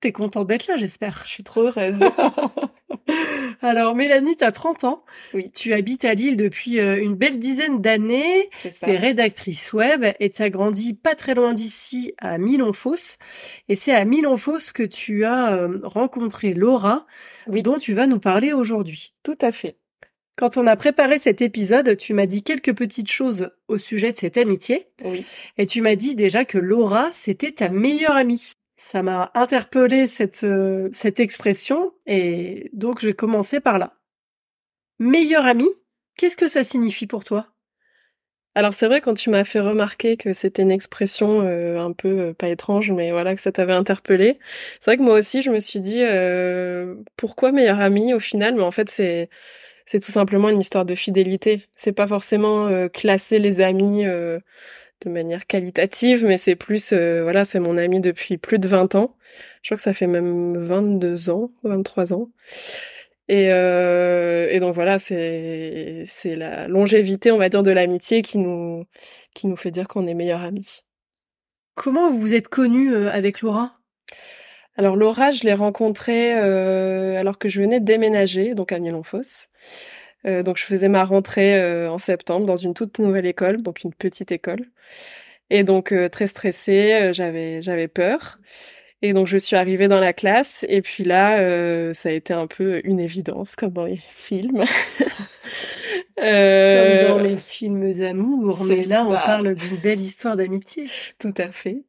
T'es 0.00 0.12
contente 0.12 0.46
d'être 0.46 0.66
là, 0.68 0.76
j'espère. 0.76 1.22
Je 1.24 1.30
suis 1.30 1.42
trop 1.42 1.62
heureuse. 1.62 2.00
Alors, 3.62 3.94
Mélanie, 3.96 4.36
t'as 4.36 4.52
30 4.52 4.84
ans. 4.84 5.04
Oui. 5.34 5.50
Tu 5.50 5.72
habites 5.72 6.04
à 6.04 6.14
Lille 6.14 6.36
depuis 6.36 6.78
euh, 6.78 7.02
une 7.02 7.14
belle 7.16 7.38
dizaine 7.38 7.80
d'années. 7.80 8.48
C'est 8.54 8.70
ça. 8.70 8.86
T'es 8.86 8.96
rédactrice 8.96 9.72
web 9.72 10.04
et 10.20 10.30
t'as 10.30 10.50
grandi 10.50 10.94
pas 10.94 11.14
très 11.16 11.34
loin 11.34 11.52
d'ici, 11.52 12.12
à 12.18 12.38
Milonfos. 12.38 13.16
Et 13.68 13.74
c'est 13.74 13.92
à 13.92 14.04
Milonfos 14.04 14.72
que 14.72 14.84
tu 14.84 15.24
as 15.24 15.52
euh, 15.54 15.80
rencontré 15.82 16.54
Laura, 16.54 17.06
Oui. 17.48 17.62
dont 17.62 17.78
tu 17.78 17.94
vas 17.94 18.06
nous 18.06 18.20
parler 18.20 18.52
aujourd'hui. 18.52 19.14
Tout 19.24 19.38
à 19.40 19.50
fait. 19.50 19.76
Quand 20.36 20.56
on 20.56 20.68
a 20.68 20.76
préparé 20.76 21.18
cet 21.18 21.42
épisode, 21.42 21.96
tu 21.96 22.14
m'as 22.14 22.26
dit 22.26 22.44
quelques 22.44 22.72
petites 22.76 23.10
choses 23.10 23.50
au 23.66 23.76
sujet 23.76 24.12
de 24.12 24.18
cette 24.18 24.36
amitié. 24.36 24.86
Oui. 25.04 25.26
Et 25.56 25.66
tu 25.66 25.80
m'as 25.82 25.96
dit 25.96 26.14
déjà 26.14 26.44
que 26.44 26.58
Laura, 26.58 27.08
c'était 27.12 27.50
ta 27.50 27.70
meilleure 27.70 28.14
amie. 28.14 28.52
Ça 28.80 29.02
m'a 29.02 29.32
interpellé 29.34 30.06
cette, 30.06 30.44
euh, 30.44 30.88
cette 30.92 31.18
expression 31.18 31.92
et 32.06 32.70
donc 32.72 33.00
je 33.00 33.08
vais 33.08 33.12
commencer 33.12 33.58
par 33.58 33.76
là. 33.76 33.92
Meilleure 35.00 35.46
amie, 35.46 35.68
qu'est-ce 36.16 36.36
que 36.36 36.46
ça 36.46 36.62
signifie 36.62 37.08
pour 37.08 37.24
toi? 37.24 37.48
Alors 38.54 38.74
c'est 38.74 38.86
vrai 38.86 39.00
quand 39.00 39.14
tu 39.14 39.30
m'as 39.30 39.42
fait 39.44 39.58
remarquer 39.60 40.16
que 40.16 40.32
c'était 40.32 40.62
une 40.62 40.70
expression 40.70 41.42
euh, 41.42 41.78
un 41.80 41.92
peu 41.92 42.20
euh, 42.20 42.34
pas 42.34 42.48
étrange, 42.48 42.92
mais 42.92 43.10
voilà 43.10 43.34
que 43.34 43.40
ça 43.40 43.50
t'avait 43.50 43.72
interpellé. 43.72 44.38
C'est 44.80 44.92
vrai 44.92 44.96
que 44.96 45.02
moi 45.02 45.18
aussi 45.18 45.42
je 45.42 45.50
me 45.50 45.58
suis 45.60 45.80
dit 45.80 46.02
euh, 46.02 46.94
pourquoi 47.16 47.50
meilleure 47.50 47.80
amie 47.80 48.14
au 48.14 48.20
final, 48.20 48.54
mais 48.54 48.62
en 48.62 48.70
fait 48.70 48.88
c'est 48.90 49.28
c'est 49.86 50.00
tout 50.00 50.12
simplement 50.12 50.50
une 50.50 50.60
histoire 50.60 50.84
de 50.84 50.94
fidélité. 50.94 51.64
C'est 51.76 51.92
pas 51.92 52.06
forcément 52.06 52.66
euh, 52.68 52.88
classer 52.88 53.40
les 53.40 53.60
amis 53.60 54.06
euh, 54.06 54.38
de 55.04 55.10
manière 55.10 55.46
qualitative, 55.46 56.24
mais 56.24 56.36
c'est 56.36 56.56
plus 56.56 56.92
euh, 56.92 57.22
voilà 57.22 57.44
c'est 57.44 57.60
mon 57.60 57.76
ami 57.78 58.00
depuis 58.00 58.38
plus 58.38 58.58
de 58.58 58.68
20 58.68 58.94
ans. 58.94 59.16
Je 59.62 59.68
crois 59.68 59.76
que 59.76 59.82
ça 59.82 59.94
fait 59.94 60.06
même 60.06 60.56
22 60.56 61.30
ans, 61.30 61.50
23 61.64 62.12
ans. 62.12 62.30
Et, 63.28 63.52
euh, 63.52 64.48
et 64.50 64.58
donc 64.58 64.74
voilà, 64.74 64.98
c'est 64.98 66.02
c'est 66.06 66.34
la 66.34 66.66
longévité, 66.66 67.30
on 67.30 67.36
va 67.38 67.48
dire, 67.50 67.62
de 67.62 67.70
l'amitié 67.70 68.22
qui 68.22 68.38
nous 68.38 68.86
qui 69.34 69.46
nous 69.46 69.56
fait 69.56 69.70
dire 69.70 69.86
qu'on 69.86 70.06
est 70.06 70.14
meilleurs 70.14 70.42
amis. 70.42 70.84
Comment 71.74 72.10
vous 72.10 72.18
vous 72.18 72.34
êtes 72.34 72.48
connue 72.48 72.92
euh, 72.92 73.10
avec 73.10 73.42
Laura? 73.42 73.78
Alors 74.76 74.96
Laura, 74.96 75.30
je 75.30 75.44
l'ai 75.44 75.54
rencontrée 75.54 76.38
euh, 76.38 77.18
alors 77.18 77.38
que 77.38 77.48
je 77.48 77.60
venais 77.60 77.80
de 77.80 77.84
déménager, 77.84 78.54
donc 78.54 78.72
à 78.72 78.78
Milonfos. 78.78 79.46
Euh, 80.26 80.42
donc 80.42 80.56
je 80.58 80.64
faisais 80.64 80.88
ma 80.88 81.04
rentrée 81.04 81.54
euh, 81.60 81.90
en 81.90 81.98
septembre 81.98 82.46
dans 82.46 82.56
une 82.56 82.74
toute 82.74 82.98
nouvelle 82.98 83.26
école, 83.26 83.62
donc 83.62 83.84
une 83.84 83.94
petite 83.94 84.32
école. 84.32 84.66
Et 85.50 85.64
donc 85.64 85.92
euh, 85.92 86.08
très 86.08 86.26
stressée, 86.26 86.92
euh, 86.94 87.12
j'avais 87.12 87.62
j'avais 87.62 87.88
peur. 87.88 88.38
Et 89.02 89.12
donc 89.12 89.28
je 89.28 89.38
suis 89.38 89.56
arrivée 89.56 89.86
dans 89.88 90.00
la 90.00 90.12
classe 90.12 90.66
et 90.68 90.82
puis 90.82 91.04
là 91.04 91.38
euh, 91.38 91.94
ça 91.94 92.08
a 92.08 92.12
été 92.12 92.34
un 92.34 92.48
peu 92.48 92.80
une 92.84 92.98
évidence 93.00 93.54
comme 93.56 93.72
dans 93.72 93.84
les 93.84 94.00
films. 94.10 94.64
Euh, 96.20 97.06
Comme 97.08 97.18
dans 97.18 97.22
les 97.22 97.38
films 97.38 97.92
d'amour, 97.92 98.64
mais 98.64 98.82
là 98.82 99.04
on 99.06 99.10
parle 99.12 99.54
d'une 99.54 99.76
belle 99.76 100.00
histoire 100.00 100.36
d'amitié. 100.36 100.88
Tout 101.18 101.34
à 101.38 101.50
fait. 101.52 101.84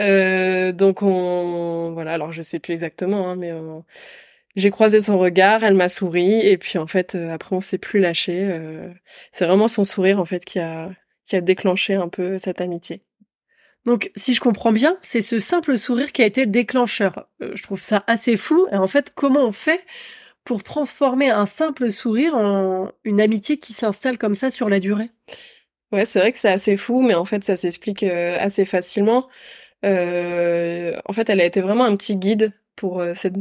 Euh, 0.00 0.72
donc 0.72 1.02
on 1.02 1.92
voilà, 1.92 2.12
alors 2.14 2.32
je 2.32 2.42
sais 2.42 2.58
plus 2.58 2.72
exactement, 2.72 3.30
hein, 3.30 3.36
mais 3.36 3.52
on- 3.52 3.84
j'ai 4.54 4.70
croisé 4.70 5.00
son 5.00 5.18
regard, 5.18 5.64
elle 5.64 5.74
m'a 5.74 5.88
souri 5.88 6.40
et 6.40 6.58
puis 6.58 6.78
en 6.78 6.86
fait 6.86 7.14
euh, 7.14 7.30
après 7.30 7.56
on 7.56 7.60
s'est 7.60 7.78
plus 7.78 8.00
lâché. 8.00 8.40
euh, 8.42 8.92
c'est 9.30 9.46
vraiment 9.46 9.68
son 9.68 9.84
sourire 9.84 10.18
en 10.20 10.24
fait 10.24 10.44
qui 10.44 10.58
a 10.58 10.90
qui 11.24 11.36
a 11.36 11.40
déclenché 11.40 11.94
un 11.94 12.08
peu 12.08 12.38
cette 12.38 12.60
amitié. 12.60 13.02
Donc, 13.84 14.12
si 14.14 14.34
je 14.34 14.40
comprends 14.40 14.72
bien, 14.72 14.96
c'est 15.02 15.22
ce 15.22 15.40
simple 15.40 15.76
sourire 15.76 16.12
qui 16.12 16.22
a 16.22 16.26
été 16.26 16.44
le 16.44 16.50
déclencheur. 16.50 17.26
Euh, 17.42 17.50
je 17.54 17.62
trouve 17.64 17.80
ça 17.80 18.04
assez 18.06 18.36
fou. 18.36 18.68
Et 18.70 18.76
en 18.76 18.86
fait, 18.86 19.10
comment 19.14 19.44
on 19.44 19.52
fait 19.52 19.84
pour 20.44 20.62
transformer 20.62 21.30
un 21.30 21.46
simple 21.46 21.90
sourire 21.90 22.34
en 22.36 22.92
une 23.02 23.20
amitié 23.20 23.58
qui 23.58 23.72
s'installe 23.72 24.18
comme 24.18 24.36
ça 24.36 24.52
sur 24.52 24.68
la 24.68 24.78
durée? 24.78 25.10
Ouais, 25.90 26.04
c'est 26.04 26.20
vrai 26.20 26.32
que 26.32 26.38
c'est 26.38 26.50
assez 26.50 26.76
fou, 26.76 27.02
mais 27.02 27.14
en 27.14 27.24
fait 27.24 27.44
ça 27.44 27.54
s'explique 27.54 28.02
assez 28.02 28.64
facilement. 28.64 29.28
Euh, 29.84 31.00
en 31.06 31.12
fait, 31.12 31.28
elle 31.28 31.40
a 31.40 31.44
été 31.44 31.60
vraiment 31.60 31.84
un 31.84 31.96
petit 31.96 32.16
guide 32.16 32.52
pour 32.76 33.00
euh, 33.00 33.12
cette, 33.14 33.36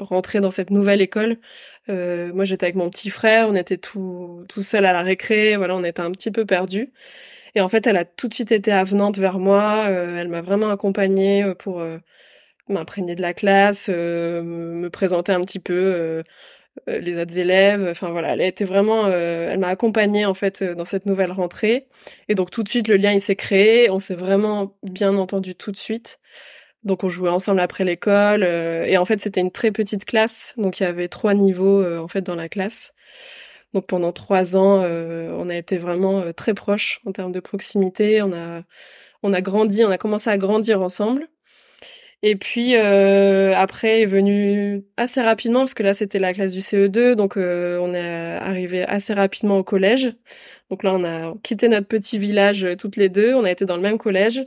rentrée 0.00 0.40
dans 0.40 0.50
cette 0.50 0.70
nouvelle 0.70 1.00
école. 1.02 1.38
Euh, 1.88 2.32
moi, 2.34 2.44
j'étais 2.44 2.66
avec 2.66 2.76
mon 2.76 2.90
petit 2.90 3.10
frère, 3.10 3.48
on 3.48 3.54
était 3.54 3.78
tout 3.78 4.44
tout 4.48 4.62
seul 4.62 4.84
à 4.86 4.92
la 4.92 5.02
récré, 5.02 5.56
voilà, 5.56 5.76
on 5.76 5.84
était 5.84 6.00
un 6.00 6.10
petit 6.12 6.30
peu 6.30 6.44
perdus. 6.46 6.92
Et 7.54 7.60
en 7.60 7.68
fait, 7.68 7.86
elle 7.86 7.96
a 7.96 8.04
tout 8.04 8.28
de 8.28 8.34
suite 8.34 8.52
été 8.52 8.72
avenante 8.72 9.18
vers 9.18 9.38
moi. 9.38 9.86
euh, 9.88 10.18
elle 10.18 10.28
m'a 10.28 10.42
vraiment 10.42 10.70
accompagnée 10.70 11.44
pour 11.58 11.82
m'imprégner 12.68 13.14
de 13.14 13.22
la 13.22 13.34
classe, 13.34 13.88
me 13.88 14.88
présenter 14.88 15.32
un 15.32 15.40
petit 15.40 15.60
peu 15.60 16.22
les 16.88 17.18
autres 17.18 17.38
élèves. 17.38 17.86
Enfin 17.90 18.10
voilà, 18.10 18.34
elle 18.34 18.42
a 18.42 18.64
vraiment, 18.66 19.08
elle 19.08 19.58
m'a 19.58 19.68
accompagnée 19.68 20.26
en 20.26 20.34
fait 20.34 20.62
dans 20.64 20.84
cette 20.84 21.06
nouvelle 21.06 21.32
rentrée. 21.32 21.88
Et 22.28 22.34
donc 22.34 22.50
tout 22.50 22.62
de 22.62 22.68
suite, 22.68 22.88
le 22.88 22.96
lien 22.96 23.18
s'est 23.18 23.36
créé. 23.36 23.90
On 23.90 23.98
s'est 23.98 24.14
vraiment 24.14 24.76
bien 24.82 25.16
entendu 25.16 25.54
tout 25.54 25.72
de 25.72 25.76
suite. 25.76 26.18
Donc 26.84 27.04
on 27.04 27.08
jouait 27.08 27.30
ensemble 27.30 27.60
après 27.60 27.84
l'école. 27.84 28.42
euh, 28.44 28.84
et 28.84 28.96
en 28.98 29.04
fait, 29.04 29.20
c'était 29.20 29.40
une 29.40 29.50
très 29.50 29.70
petite 29.70 30.04
classe, 30.04 30.54
donc 30.56 30.80
il 30.80 30.84
y 30.84 30.86
avait 30.86 31.08
trois 31.08 31.34
niveaux 31.34 31.80
euh, 31.82 31.98
en 31.98 32.08
fait 32.08 32.22
dans 32.22 32.34
la 32.36 32.48
classe. 32.48 32.92
Donc 33.74 33.86
pendant 33.86 34.12
trois 34.12 34.56
ans, 34.56 34.82
euh, 34.84 35.32
on 35.36 35.48
a 35.48 35.56
été 35.56 35.78
vraiment 35.78 36.20
euh, 36.20 36.32
très 36.32 36.54
proches 36.54 37.00
en 37.06 37.12
termes 37.12 37.32
de 37.32 37.40
proximité. 37.40 38.22
On 38.22 38.32
a, 38.32 38.62
on 39.22 39.32
a 39.32 39.40
grandi, 39.40 39.84
on 39.84 39.90
a 39.90 39.98
commencé 39.98 40.30
à 40.30 40.38
grandir 40.38 40.80
ensemble. 40.82 41.28
Et 42.22 42.36
puis 42.36 42.74
euh, 42.76 43.54
après 43.54 44.00
est 44.02 44.06
venu 44.06 44.82
assez 44.96 45.20
rapidement 45.20 45.60
parce 45.60 45.74
que 45.74 45.82
là 45.82 45.92
c'était 45.92 46.18
la 46.18 46.32
classe 46.32 46.54
du 46.54 46.60
CE2, 46.60 47.14
donc 47.16 47.36
euh, 47.36 47.78
on 47.80 47.92
est 47.92 48.36
arrivé 48.40 48.82
assez 48.84 49.12
rapidement 49.12 49.58
au 49.58 49.64
collège. 49.64 50.14
Donc 50.70 50.84
là 50.84 50.94
on 50.94 51.04
a 51.04 51.34
quitté 51.42 51.68
notre 51.68 51.86
petit 51.86 52.18
village 52.18 52.66
toutes 52.78 52.96
les 52.96 53.10
deux, 53.10 53.34
on 53.34 53.44
a 53.44 53.50
été 53.50 53.66
dans 53.66 53.76
le 53.76 53.82
même 53.82 53.98
collège, 53.98 54.42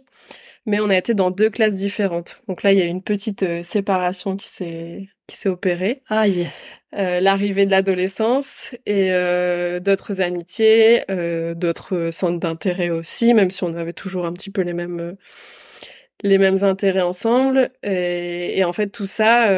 mais 0.68 0.82
on 0.82 0.90
a 0.90 0.98
été 0.98 1.16
dans 1.16 1.32
deux 1.32 1.50
classes 1.50 1.74
différentes. 1.74 2.42
Donc 2.48 2.62
là 2.62 2.74
il 2.74 2.78
y 2.78 2.82
a 2.82 2.86
eu 2.86 2.90
une 2.90 3.02
petite 3.02 3.42
euh, 3.44 3.64
séparation 3.64 4.36
qui 4.36 4.50
s'est 4.50 5.08
qui 5.26 5.36
s'est 5.38 5.50
opérée 5.50 6.04
Aïe. 6.10 6.48
euh, 6.96 7.20
l'arrivée 7.20 7.66
de 7.66 7.72
l'adolescence 7.72 8.76
et 8.86 9.12
euh, 9.12 9.80
d'autres 9.80 10.22
amitiés, 10.22 11.04
d'autres 11.56 12.10
centres 12.12 12.40
d'intérêt 12.40 12.90
aussi, 12.92 13.34
même 13.34 13.50
si 13.50 13.64
on 13.64 13.74
avait 13.74 13.94
toujours 13.94 14.26
un 14.26 14.34
petit 14.34 14.52
peu 14.52 14.62
les 14.62 14.74
mêmes 14.74 15.16
les 16.24 16.38
mêmes 16.38 16.64
intérêts 16.64 17.02
ensemble. 17.02 17.72
Et, 17.84 18.58
et 18.58 18.64
en 18.64 18.74
fait, 18.74 18.88
tout 18.88 19.06
ça, 19.06 19.50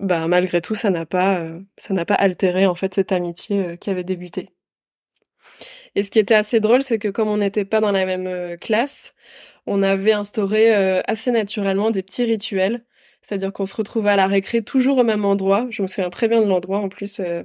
bah, 0.00 0.26
malgré 0.28 0.60
tout, 0.60 0.74
ça 0.74 0.90
n'a 0.90 1.04
pas 1.04 1.46
ça 1.76 1.94
n'a 1.94 2.04
pas 2.04 2.14
altéré 2.14 2.66
en 2.66 2.74
fait 2.74 2.94
cette 2.94 3.12
amitié 3.12 3.76
qui 3.78 3.90
avait 3.90 4.04
débuté. 4.04 4.50
Et 5.96 6.02
ce 6.02 6.10
qui 6.10 6.18
était 6.18 6.34
assez 6.34 6.60
drôle, 6.60 6.82
c'est 6.82 6.98
que 6.98 7.08
comme 7.08 7.28
on 7.28 7.36
n'était 7.38 7.64
pas 7.64 7.80
dans 7.80 7.92
la 7.92 8.04
même 8.04 8.56
classe, 8.58 9.14
on 9.66 9.82
avait 9.82 10.12
instauré 10.12 10.74
euh, 10.74 11.00
assez 11.06 11.30
naturellement 11.30 11.90
des 11.90 12.02
petits 12.02 12.24
rituels. 12.24 12.84
C'est-à-dire 13.22 13.52
qu'on 13.52 13.66
se 13.66 13.74
retrouvait 13.76 14.10
à 14.10 14.16
la 14.16 14.26
récré 14.26 14.62
toujours 14.62 14.98
au 14.98 15.04
même 15.04 15.24
endroit. 15.24 15.66
Je 15.70 15.82
me 15.82 15.86
souviens 15.86 16.10
très 16.10 16.28
bien 16.28 16.42
de 16.42 16.46
l'endroit 16.46 16.78
en 16.78 16.88
plus 16.90 17.20
euh, 17.20 17.42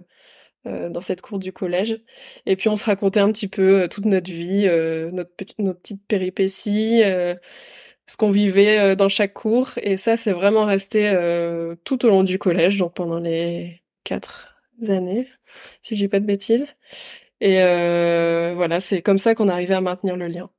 euh, 0.68 0.90
dans 0.90 1.02
cette 1.02 1.22
cour 1.22 1.40
du 1.40 1.54
collège. 1.54 2.02
Et 2.46 2.58
puis 2.58 2.68
on 2.70 2.76
se 2.76 2.84
racontait 2.86 3.22
un 3.22 3.32
petit 3.32 3.48
peu 3.48 3.84
euh, 3.84 3.88
toute 3.88 4.06
notre 4.06 4.30
vie, 4.30 4.66
euh, 4.68 5.10
notre 5.12 5.32
nos 5.58 5.74
petites 5.74 6.06
péripéties, 6.06 7.02
euh, 7.04 7.36
ce 8.08 8.18
qu'on 8.18 8.32
vivait 8.32 8.96
dans 8.98 9.10
chaque 9.10 9.34
cours. 9.34 9.72
Et 9.82 9.96
ça, 9.98 10.16
c'est 10.18 10.32
vraiment 10.34 10.66
resté 10.66 11.14
tout 11.86 12.06
au 12.06 12.10
long 12.10 12.24
du 12.24 12.40
collège, 12.40 12.80
donc 12.80 12.96
pendant 12.96 13.20
les 13.20 13.84
quatre 14.04 14.58
années, 14.90 15.28
si 15.84 15.96
je 15.96 16.02
dis 16.06 16.08
pas 16.10 16.20
de 16.20 16.26
bêtises. 16.26 16.76
Et 17.42 17.58
voilà, 18.56 18.80
c'est 18.80 19.02
comme 19.04 19.20
ça 19.20 19.36
qu'on 19.36 19.48
arrivait 19.48 19.76
à 19.76 19.82
maintenir 19.82 20.18
le 20.18 20.28
lien. 20.28 20.50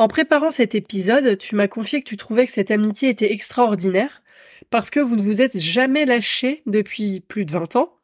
En 0.00 0.08
préparant 0.08 0.50
cet 0.50 0.74
épisode, 0.74 1.36
tu 1.36 1.54
m'as 1.54 1.68
confié 1.68 2.00
que 2.00 2.08
tu 2.08 2.16
trouvais 2.16 2.46
que 2.46 2.54
cette 2.54 2.70
amitié 2.70 3.10
était 3.10 3.34
extraordinaire 3.34 4.22
parce 4.70 4.88
que 4.88 4.98
vous 4.98 5.14
ne 5.14 5.20
vous 5.20 5.42
êtes 5.42 5.58
jamais 5.58 6.06
lâchés 6.06 6.62
depuis 6.64 7.20
plus 7.20 7.44
de 7.44 7.50
20 7.50 7.76
ans, 7.76 7.98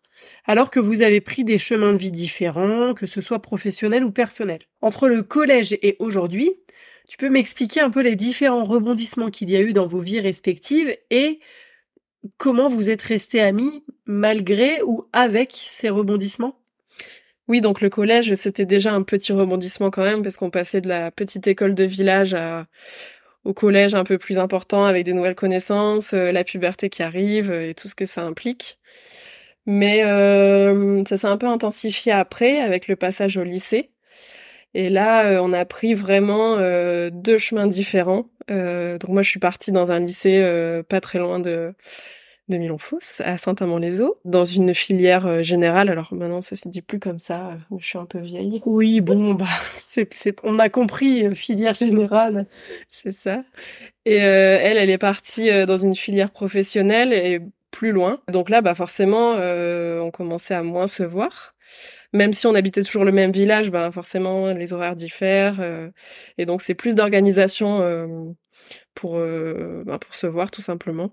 alors 0.45 0.71
que 0.71 0.79
vous 0.79 1.01
avez 1.01 1.23
pris 1.23 1.43
des 1.43 1.57
chemins 1.57 1.95
de 1.95 1.99
vie 1.99 2.11
différents, 2.11 2.93
que 2.93 3.07
ce 3.07 3.23
soit 3.23 3.41
professionnel 3.41 4.05
ou 4.05 4.11
personnel. 4.11 4.59
Entre 4.83 5.09
le 5.09 5.23
collège 5.23 5.79
et 5.81 5.97
aujourd'hui, 5.99 6.51
Tu 7.09 7.17
peux 7.17 7.31
m'expliquer 7.31 7.81
un 7.81 7.89
peu 7.89 8.03
les 8.03 8.17
différents 8.17 8.65
rebondissements 8.65 9.31
qu'il 9.31 9.49
y 9.49 9.57
a 9.57 9.63
eu 9.63 9.73
dans 9.73 9.87
vos 9.87 10.01
vies 10.01 10.21
respectives 10.21 10.95
et 11.11 11.41
comment 12.37 12.69
vous 12.69 12.91
êtes 12.91 13.03
restés 13.03 13.41
amis 13.41 13.85
malgré 14.05 14.83
ou 14.83 15.07
avec 15.15 15.53
ces 15.55 15.89
rebondissements? 15.89 16.59
Oui, 17.49 17.61
donc 17.61 17.81
le 17.81 17.89
collège, 17.89 18.35
c'était 18.35 18.67
déjà 18.67 18.93
un 18.93 19.03
petit 19.03 19.33
rebondissement 19.33 19.91
quand 19.91 20.03
même, 20.03 20.23
parce 20.23 20.37
qu'on 20.37 20.51
passait 20.51 20.81
de 20.81 20.89
la 20.89 21.11
petite 21.11 21.47
école 21.47 21.75
de 21.75 21.85
village 21.85 22.35
au 23.47 23.55
collège 23.55 23.95
un 23.95 24.05
peu 24.05 24.19
plus 24.19 24.39
important, 24.39 24.85
avec 24.85 25.05
des 25.05 25.13
nouvelles 25.13 25.37
connaissances, 25.37 26.13
euh, 26.13 26.33
la 26.33 26.45
puberté 26.45 26.91
qui 26.91 27.03
arrive 27.03 27.51
euh, 27.51 27.71
et 27.71 27.75
tout 27.75 27.89
ce 27.89 27.95
que 27.95 28.05
ça 28.05 28.23
implique. 28.23 28.79
Mais 29.67 30.05
euh, 30.05 31.05
ça 31.09 31.17
s'est 31.17 31.27
un 31.29 31.37
peu 31.37 31.47
intensifié 31.47 32.13
après, 32.13 32.61
avec 32.61 32.89
le 32.89 32.97
passage 32.97 33.37
au 33.37 33.45
lycée. 33.45 33.91
Et 34.75 34.91
là, 34.91 35.41
on 35.43 35.53
a 35.53 35.65
pris 35.65 35.95
vraiment 35.95 36.59
deux 37.11 37.39
chemins 37.39 37.67
différents. 37.67 38.29
donc 38.49 39.09
moi, 39.09 39.23
je 39.23 39.31
suis 39.31 39.41
partie 39.41 39.73
dans 39.73 39.91
un 39.91 40.01
lycée 40.01 40.83
pas 40.89 41.01
très 41.01 41.19
loin 41.19 41.41
de 41.41 41.73
de 42.49 42.57
Milonfos 42.59 43.21
à 43.21 43.37
Saint-Amand-les-Eaux 43.39 44.19
dans 44.25 44.45
une 44.45 44.75
filière 44.75 45.27
euh, 45.27 45.43
générale. 45.43 45.89
Alors 45.89 46.13
maintenant 46.15 46.41
ça 46.41 46.55
se 46.55 46.69
dit 46.69 46.83
plus 46.83 46.99
comme 46.99 47.19
ça, 47.19 47.51
euh, 47.51 47.77
je 47.79 47.87
suis 47.87 47.99
un 47.99 48.07
peu 48.07 48.21
vieille. 48.21 48.63
Oui, 48.67 49.01
bon 49.01 49.35
bah 49.35 49.47
c'est 49.79 50.09
on 50.43 50.59
a 50.59 50.69
compris 50.69 51.27
euh, 51.27 51.35
filière 51.35 51.75
générale, 51.75 52.47
c'est 52.91 53.13
ça. 53.13 53.43
Et 54.05 54.17
elle 54.17 54.77
elle 54.79 54.91
est 54.91 54.99
partie 54.99 55.51
dans 55.67 55.77
une 55.77 55.97
filière 55.97 56.31
professionnelle 56.31 57.13
et 57.13 57.41
plus 57.73 57.91
loin. 57.91 58.21
Donc 58.29 58.51
là 58.51 58.61
bah 58.61 58.75
forcément 58.75 59.33
on 59.35 60.11
commençait 60.13 60.55
à 60.55 60.63
moins 60.63 60.87
se 60.87 61.03
voir. 61.03 61.55
Même 62.13 62.33
si 62.33 62.47
on 62.47 62.55
habitait 62.55 62.85
toujours 62.85 63.05
le 63.05 63.11
même 63.11 63.33
village, 63.33 63.73
bah 63.73 63.91
forcément 63.91 64.53
les 64.53 64.73
horaires 64.73 64.95
diffèrent 64.95 65.91
et 66.39 66.47
donc 66.47 66.63
c'est 66.63 66.75
plus 66.75 66.95
d'organisation 66.95 68.37
pour 68.95 69.19
bah, 69.19 69.99
pour 69.99 70.15
se 70.15 70.29
voir 70.29 70.53
tout 70.53 70.63
simplement. 70.63 71.11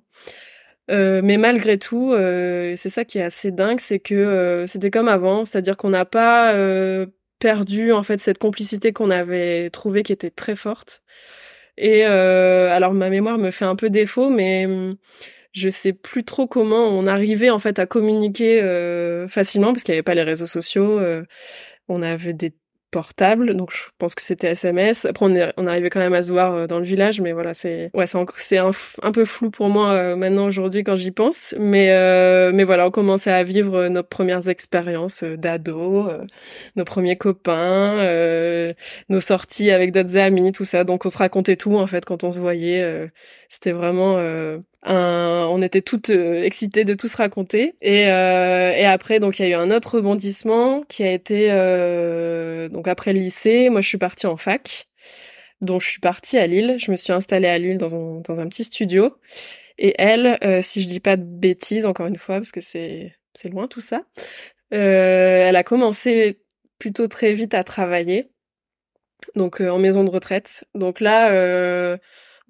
Euh, 0.92 1.22
mais 1.24 1.38
malgré 1.38 1.78
tout, 1.78 2.12
euh, 2.12 2.74
c'est 2.76 2.90
ça 2.90 3.06
qui 3.06 3.18
est 3.18 3.24
assez 3.24 3.52
dingue, 3.52 3.80
c'est 3.80 4.00
que 4.00 4.14
euh, 4.16 4.68
c'était 4.68 4.92
comme 4.92 5.08
avant, 5.08 5.46
c'est-à-dire 5.46 5.78
qu'on 5.78 5.90
n'a 5.90 6.06
pas 6.06 6.54
perdu 7.40 7.92
en 7.92 8.04
fait 8.04 8.22
cette 8.22 8.38
complicité 8.38 8.94
qu'on 8.94 9.10
avait 9.10 9.70
trouvée 9.70 10.04
qui 10.04 10.14
était 10.14 10.30
très 10.30 10.56
forte. 10.56 11.04
Et 11.78 12.04
alors 12.06 12.94
ma 12.94 13.10
mémoire 13.10 13.38
me 13.38 13.52
fait 13.52 13.66
un 13.66 13.76
peu 13.76 13.90
défaut, 13.90 14.30
mais 14.30 14.66
hum, 14.66 14.98
je 15.54 15.70
sais 15.70 15.94
plus 15.94 16.24
trop 16.24 16.48
comment 16.48 16.88
on 16.88 17.08
arrivait 17.08 17.50
en 17.50 17.60
fait 17.60 17.80
à 17.80 17.86
communiquer 17.86 18.62
facilement 19.30 19.74
parce 19.74 19.84
qu'il 19.84 19.94
n'y 19.94 19.98
avait 19.98 20.04
pas 20.04 20.16
les 20.16 20.24
réseaux 20.24 20.46
sociaux. 20.46 21.00
on 21.90 22.02
avait 22.02 22.34
des 22.34 22.54
portable, 22.94 23.56
donc 23.56 23.72
je 23.74 23.90
pense 23.98 24.14
que 24.14 24.22
c'était 24.22 24.52
SMS. 24.52 25.06
Après, 25.06 25.26
on, 25.26 25.34
est, 25.34 25.52
on 25.58 25.66
arrivait 25.66 25.90
quand 25.90 26.00
même 26.00 26.14
à 26.14 26.22
se 26.22 26.32
voir 26.32 26.54
euh, 26.54 26.68
dans 26.68 26.78
le 26.78 26.86
village, 26.86 27.20
mais 27.22 27.34
voilà, 27.34 27.56
c'est 27.56 27.90
ouais, 27.96 28.06
c'est 28.08 28.58
un, 28.60 28.72
un, 29.02 29.12
peu 29.12 29.26
flou 29.26 29.50
pour 29.50 29.68
moi 29.70 29.92
euh, 29.92 30.16
maintenant 30.16 30.46
aujourd'hui 30.46 30.84
quand 30.84 30.96
j'y 30.96 31.10
pense. 31.10 31.56
Mais 31.60 31.92
euh, 31.92 32.52
mais 32.54 32.64
voilà, 32.64 32.88
on 32.88 32.92
commençait 32.92 33.32
à 33.32 33.44
vivre 33.44 33.88
nos 33.88 34.04
premières 34.04 34.48
expériences 34.48 35.24
d'ado, 35.24 36.08
nos 36.76 36.86
premiers 36.86 37.18
copains, 37.18 37.98
nos 39.10 39.20
sorties 39.20 39.72
avec 39.72 39.92
d'autres 39.92 40.18
amis, 40.18 40.52
tout 40.52 40.66
ça. 40.66 40.84
Donc 40.84 41.06
on 41.06 41.10
se 41.10 41.18
racontait 41.18 41.56
tout 41.56 41.76
en 41.76 41.88
fait 41.88 42.06
quand 42.06 42.24
on 42.24 42.32
se 42.32 42.40
voyait. 42.40 43.10
C'était 43.50 43.72
vraiment 43.72 44.18
on 44.92 45.62
était 45.62 45.82
toutes 45.82 46.10
euh, 46.10 46.44
excitées 46.44 46.86
de 46.86 46.94
tout 46.94 47.08
se 47.08 47.18
raconter. 47.18 47.76
Et, 47.82 48.08
euh, 48.08 48.72
et 48.72 48.86
après, 48.86 49.20
donc 49.20 49.40
il 49.40 49.44
y 49.44 49.46
a 49.46 49.50
eu 49.50 49.54
un 49.54 49.72
autre 49.72 49.98
rebondissement 49.98 50.84
qui 50.88 51.04
a 51.04 51.12
été 51.12 51.48
euh, 51.52 52.70
donc 52.70 52.88
après 52.88 53.14
le 53.14 53.20
lycée. 53.20 53.70
Moi, 53.70 53.82
je 53.82 53.88
suis 53.88 53.98
partie 53.98 54.28
en 54.28 54.38
fac, 54.38 54.88
donc 55.62 55.82
je 55.82 55.88
suis 55.88 56.00
partie 56.00 56.38
à 56.38 56.48
Lille. 56.48 56.76
Je 56.78 56.92
me 56.92 56.96
suis 56.96 57.14
installée 57.14 57.48
à 57.48 57.58
Lille 57.58 57.78
dans 57.78 57.96
un, 57.96 58.22
dans 58.22 58.40
un 58.40 58.48
petit 58.48 58.64
studio. 58.64 59.16
Et 59.80 59.96
elle, 59.98 60.38
si 60.62 60.82
je 60.82 60.88
dis 60.88 61.00
pas 61.00 61.18
de 61.18 61.24
bêtises, 61.24 61.88
encore 61.88 62.06
une 62.06 62.18
fois, 62.18 62.36
parce 62.36 62.52
que 62.52 62.62
c'est 62.62 63.16
c'est 63.34 63.50
loin 63.50 63.68
tout 63.68 63.82
ça, 63.82 64.04
elle 64.70 65.56
a 65.56 65.64
commencé 65.64 66.40
plutôt 66.78 67.08
très 67.08 67.34
vite 67.34 67.56
à 67.56 67.64
travailler, 67.64 68.30
donc 69.36 69.62
en 69.62 69.80
maison 69.80 70.04
de 70.04 70.12
retraite. 70.12 70.66
Donc 70.76 71.00
là 71.00 71.98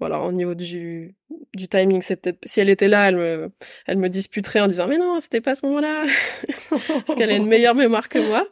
voilà, 0.00 0.20
au 0.20 0.32
niveau 0.32 0.54
du, 0.54 1.14
du 1.54 1.68
timing, 1.68 2.02
c'est 2.02 2.16
peut-être 2.16 2.38
si 2.44 2.60
elle 2.60 2.68
était 2.68 2.88
là, 2.88 3.08
elle 3.08 3.16
me, 3.16 3.50
elle 3.86 3.98
me 3.98 4.08
disputerait 4.08 4.60
en 4.60 4.66
disant 4.66 4.88
mais 4.88 4.98
non, 4.98 5.20
c'était 5.20 5.40
pas 5.40 5.54
ce 5.54 5.64
moment-là, 5.66 6.04
parce 6.70 7.14
qu'elle 7.16 7.30
a 7.30 7.36
une 7.36 7.46
meilleure 7.46 7.74
mémoire 7.74 8.08
que 8.08 8.18
moi. 8.18 8.46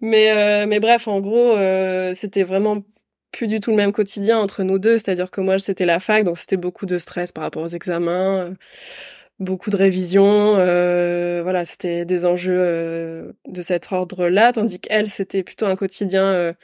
Mais 0.00 0.30
euh, 0.30 0.66
mais 0.66 0.80
bref, 0.80 1.08
en 1.08 1.20
gros, 1.20 1.56
euh, 1.56 2.12
c'était 2.14 2.44
vraiment 2.44 2.82
plus 3.32 3.48
du 3.48 3.60
tout 3.60 3.70
le 3.70 3.76
même 3.76 3.92
quotidien 3.92 4.38
entre 4.38 4.62
nous 4.62 4.78
deux. 4.78 4.98
C'est-à-dire 4.98 5.30
que 5.30 5.40
moi, 5.40 5.58
c'était 5.58 5.86
la 5.86 6.00
fac, 6.00 6.24
donc 6.24 6.38
c'était 6.38 6.56
beaucoup 6.56 6.86
de 6.86 6.98
stress 6.98 7.32
par 7.32 7.42
rapport 7.44 7.62
aux 7.62 7.68
examens, 7.68 8.46
euh, 8.46 8.50
beaucoup 9.40 9.70
de 9.70 9.76
révisions. 9.76 10.54
voilà, 11.42 11.64
c'était 11.64 12.04
des 12.04 12.26
enjeux 12.26 13.34
de 13.48 13.62
cet 13.62 13.92
ordre-là, 13.92 14.52
tandis 14.52 14.80
qu'elle, 14.80 15.08
c'était 15.08 15.42
plutôt 15.42 15.66
un 15.66 15.76
quotidien 15.76 16.54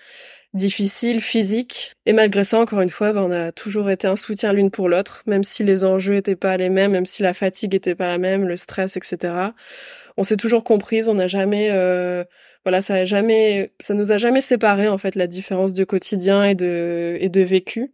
difficile, 0.55 1.21
physique. 1.21 1.93
Et 2.07 2.13
malgré 2.13 2.45
ça, 2.45 2.59
encore 2.59 2.81
une 2.81 2.91
fois, 2.91 3.13
ben, 3.13 3.23
on 3.23 3.31
a 3.31 3.53
toujours 3.53 3.91
été 3.91 4.07
un 4.07 4.17
soutien 4.17 4.53
l'une 4.53 4.71
pour 4.71 4.89
l'autre, 4.89 5.23
même 5.27 5.45
si 5.45 5.65
les 5.65 5.85
enjeux 5.85 6.17
étaient 6.17 6.37
pas 6.37 6.57
les 6.57 6.69
mêmes, 6.69 6.93
même 6.93 7.07
si 7.07 7.23
la 7.23 7.35
fatigue 7.35 7.75
était 7.75 7.95
pas 7.95 8.07
la 8.07 8.19
même, 8.19 8.47
le 8.47 8.57
stress, 8.57 8.97
etc. 8.97 9.53
On 10.17 10.25
s'est 10.25 10.37
toujours 10.37 10.65
comprise, 10.65 11.09
on 11.09 11.15
n'a 11.15 11.27
jamais, 11.29 11.71
euh, 11.71 12.25
voilà, 12.65 12.81
ça 12.83 12.95
a 12.95 13.05
jamais, 13.05 13.73
ça 13.81 13.95
nous 13.95 14.13
a 14.13 14.19
jamais 14.19 14.43
séparés 14.43 14.89
en 14.89 14.99
fait 14.99 15.15
la 15.17 15.27
différence 15.27 15.73
de 15.73 15.85
quotidien 15.85 16.45
et 16.45 16.55
de 16.55 17.17
et 17.21 17.29
de 17.31 17.41
vécu. 17.41 17.93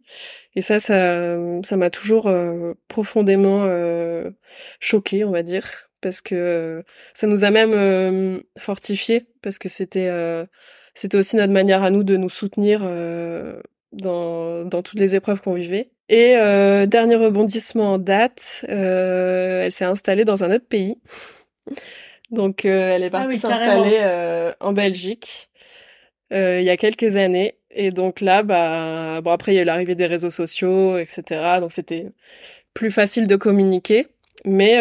Et 0.55 0.61
ça, 0.61 0.79
ça, 0.79 1.37
ça 1.63 1.77
m'a 1.77 1.89
toujours 1.89 2.27
euh, 2.27 2.73
profondément 2.87 3.65
euh, 3.65 4.31
choqué, 4.79 5.23
on 5.23 5.31
va 5.31 5.43
dire, 5.43 5.65
parce 6.01 6.21
que 6.21 6.83
ça 7.13 7.27
nous 7.27 7.45
a 7.45 7.51
même 7.51 7.73
euh, 7.73 8.39
fortifié, 8.57 9.27
parce 9.41 9.59
que 9.59 9.69
c'était 9.69 10.09
c'était 10.99 11.17
aussi 11.17 11.37
notre 11.37 11.53
manière 11.53 11.81
à 11.81 11.91
nous 11.91 12.03
de 12.03 12.17
nous 12.17 12.27
soutenir 12.27 12.81
euh, 12.83 13.61
dans, 13.93 14.65
dans 14.65 14.81
toutes 14.81 14.99
les 14.99 15.15
épreuves 15.15 15.39
qu'on 15.39 15.53
vivait. 15.53 15.91
Et 16.09 16.35
euh, 16.35 16.87
dernier 16.87 17.15
rebondissement 17.15 17.93
en 17.93 17.97
date, 17.97 18.65
euh, 18.67 19.63
elle 19.63 19.71
s'est 19.71 19.85
installée 19.85 20.25
dans 20.25 20.43
un 20.43 20.53
autre 20.53 20.65
pays. 20.67 20.97
Donc 22.31 22.65
elle 22.65 23.01
est 23.01 23.05
ah 23.05 23.11
partie 23.11 23.39
s'installer 23.39 24.51
en 24.59 24.73
Belgique 24.73 25.49
il 26.31 26.63
y 26.63 26.69
a 26.69 26.75
quelques 26.75 27.15
années. 27.15 27.55
Et 27.71 27.91
donc 27.91 28.19
là, 28.19 28.43
bah 28.43 29.21
bon 29.21 29.31
après 29.31 29.53
il 29.53 29.55
y 29.55 29.59
a 29.59 29.61
eu 29.61 29.65
l'arrivée 29.65 29.95
des 29.95 30.05
réseaux 30.05 30.29
sociaux, 30.29 30.97
etc. 30.97 31.59
Donc 31.61 31.71
c'était 31.71 32.07
plus 32.73 32.91
facile 32.91 33.25
de 33.25 33.37
communiquer. 33.37 34.07
Mais 34.43 34.75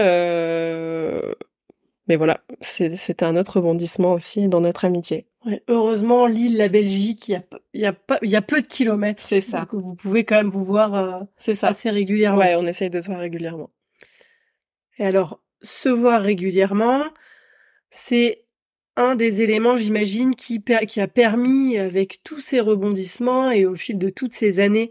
mais 2.08 2.16
voilà, 2.16 2.40
c'était 2.60 3.24
un 3.24 3.36
autre 3.36 3.58
rebondissement 3.58 4.14
aussi 4.14 4.48
dans 4.48 4.60
notre 4.60 4.84
amitié. 4.84 5.27
Ouais, 5.44 5.62
heureusement, 5.68 6.26
l'île, 6.26 6.56
la 6.56 6.68
Belgique, 6.68 7.28
il 7.28 7.32
y 7.32 7.36
a, 7.36 7.42
y, 7.74 7.86
a 7.86 7.94
y 8.22 8.36
a 8.36 8.42
peu 8.42 8.60
de 8.60 8.66
kilomètres. 8.66 9.22
C'est 9.22 9.40
ça. 9.40 9.60
Donc 9.60 9.82
vous 9.82 9.94
pouvez 9.94 10.24
quand 10.24 10.36
même 10.36 10.50
vous 10.50 10.64
voir 10.64 10.94
euh, 10.94 11.20
c'est 11.36 11.54
ça. 11.54 11.68
assez 11.68 11.90
régulièrement. 11.90 12.38
Ouais, 12.38 12.56
on 12.56 12.66
essaye 12.66 12.90
de 12.90 12.98
se 13.00 13.06
voir 13.06 13.20
régulièrement. 13.20 13.70
Et 14.98 15.06
alors, 15.06 15.40
se 15.62 15.88
voir 15.88 16.22
régulièrement, 16.22 17.04
c'est 17.90 18.44
un 18.96 19.14
des 19.14 19.42
éléments, 19.42 19.76
j'imagine, 19.76 20.34
qui, 20.34 20.60
qui 20.88 21.00
a 21.00 21.06
permis, 21.06 21.78
avec 21.78 22.20
tous 22.24 22.40
ces 22.40 22.58
rebondissements 22.60 23.50
et 23.50 23.64
au 23.64 23.76
fil 23.76 23.96
de 23.96 24.10
toutes 24.10 24.32
ces 24.32 24.58
années 24.58 24.90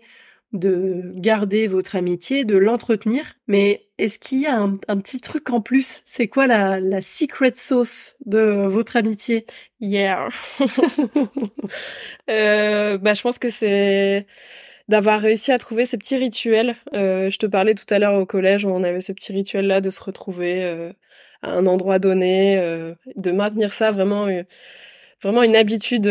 de 0.54 1.12
garder 1.16 1.68
votre 1.68 1.96
amitié, 1.96 2.46
de 2.46 2.58
l'entretenir. 2.58 3.34
Mais 3.48 3.88
est-ce 3.98 4.20
qu'il 4.20 4.42
y 4.42 4.46
a 4.46 4.60
un, 4.60 4.77
petit 4.77 5.20
truc 5.20 5.50
en 5.50 5.62
plus? 5.62 6.01
C'est 6.06 6.27
quoi 6.27 6.48
la, 6.48 6.80
la 6.80 7.01
secret 7.01 7.54
sauce 7.56 8.16
de 8.25 8.66
votre 8.68 8.96
amitié? 8.96 9.46
Yeah. 9.80 10.30
euh, 12.30 12.98
bah, 12.98 13.13
je 13.13 13.22
pense 13.22 13.39
que 13.39 13.50
c'est 13.50 14.25
d'avoir 14.88 15.20
réussi 15.20 15.51
à 15.51 15.58
trouver 15.58 15.86
ces 15.86 15.98
petits 15.98 16.18
rituels. 16.18 16.75
Euh, 16.94 17.30
je 17.30 17.38
te 17.38 17.46
parlais 17.46 17.75
tout 17.75 17.92
à 17.94 18.00
l'heure 18.00 18.16
au 18.16 18.25
collège 18.25 18.66
on 18.66 18.84
avait 18.84 19.01
ce 19.01 19.12
petit 19.12 19.34
rituel 19.34 19.68
là 19.68 19.82
de 19.82 19.89
se 19.89 20.01
retrouver 20.01 20.63
euh, 20.63 20.94
à 21.42 21.51
un 21.51 21.68
endroit 21.68 22.00
donné, 22.00 22.58
euh, 22.58 22.96
de 23.16 23.32
maintenir 23.32 23.74
ça 23.74 23.92
vraiment, 23.92 24.27
vraiment 25.22 25.44
une 25.44 25.56
habitude 25.56 26.08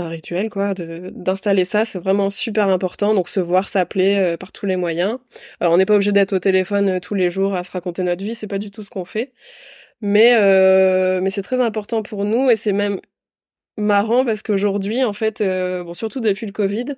un 0.00 0.08
rituel 0.08 0.50
quoi 0.50 0.74
d'installer 0.74 1.64
ça 1.64 1.84
c'est 1.84 1.98
vraiment 1.98 2.30
super 2.30 2.68
important. 2.68 3.14
Donc 3.14 3.28
se 3.28 3.40
voir 3.40 3.68
s'appeler 3.68 4.16
euh, 4.16 4.36
par 4.36 4.52
tous 4.52 4.66
les 4.66 4.76
moyens. 4.76 5.18
Alors 5.60 5.72
on 5.74 5.76
n'est 5.76 5.86
pas 5.86 5.94
obligé 5.94 6.12
d'être 6.12 6.32
au 6.32 6.38
téléphone 6.38 6.88
euh, 6.88 7.00
tous 7.00 7.14
les 7.14 7.30
jours 7.30 7.54
à 7.54 7.64
se 7.64 7.70
raconter 7.70 8.02
notre 8.02 8.24
vie 8.24 8.34
c'est 8.34 8.46
pas 8.46 8.58
du 8.58 8.70
tout 8.70 8.82
ce 8.82 8.90
qu'on 8.90 9.04
fait. 9.04 9.32
Mais 10.00 10.34
euh, 10.36 11.20
mais 11.22 11.30
c'est 11.30 11.42
très 11.42 11.60
important 11.60 12.02
pour 12.02 12.24
nous 12.24 12.50
et 12.50 12.56
c'est 12.56 12.72
même 12.72 13.00
marrant 13.78 14.24
parce 14.24 14.42
qu'aujourd'hui, 14.42 15.04
en 15.04 15.12
fait, 15.12 15.40
euh, 15.40 15.84
bon, 15.84 15.94
surtout 15.94 16.20
depuis 16.20 16.46
le 16.46 16.52
Covid, 16.52 16.96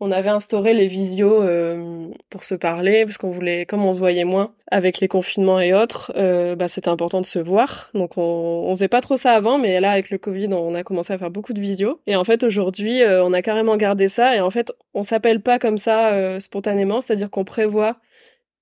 on 0.00 0.10
avait 0.10 0.28
instauré 0.28 0.74
les 0.74 0.88
visios 0.88 1.42
euh, 1.42 2.08
pour 2.28 2.44
se 2.44 2.54
parler 2.54 3.04
parce 3.04 3.16
qu'on 3.16 3.30
voulait, 3.30 3.64
comme 3.64 3.84
on 3.86 3.94
se 3.94 3.98
voyait 3.98 4.24
moins 4.24 4.54
avec 4.70 5.00
les 5.00 5.08
confinements 5.08 5.60
et 5.60 5.72
autres, 5.72 6.12
euh, 6.16 6.54
bah, 6.54 6.68
c'était 6.68 6.88
important 6.88 7.20
de 7.20 7.26
se 7.26 7.38
voir. 7.38 7.90
Donc 7.94 8.18
on, 8.18 8.22
on 8.22 8.74
faisait 8.74 8.88
pas 8.88 9.00
trop 9.00 9.16
ça 9.16 9.32
avant, 9.32 9.56
mais 9.56 9.80
là 9.80 9.92
avec 9.92 10.10
le 10.10 10.18
Covid, 10.18 10.48
on 10.52 10.74
a 10.74 10.82
commencé 10.82 11.12
à 11.12 11.18
faire 11.18 11.30
beaucoup 11.30 11.54
de 11.54 11.60
visios. 11.60 12.00
Et 12.06 12.16
en 12.16 12.24
fait 12.24 12.42
aujourd'hui, 12.44 13.02
on 13.04 13.32
a 13.32 13.40
carrément 13.40 13.76
gardé 13.76 14.08
ça 14.08 14.36
et 14.36 14.40
en 14.40 14.50
fait 14.50 14.72
on 14.92 15.02
s'appelle 15.02 15.40
pas 15.40 15.58
comme 15.58 15.78
ça 15.78 16.38
spontanément, 16.40 17.00
c'est-à-dire 17.00 17.30
qu'on 17.30 17.44
prévoit 17.44 17.96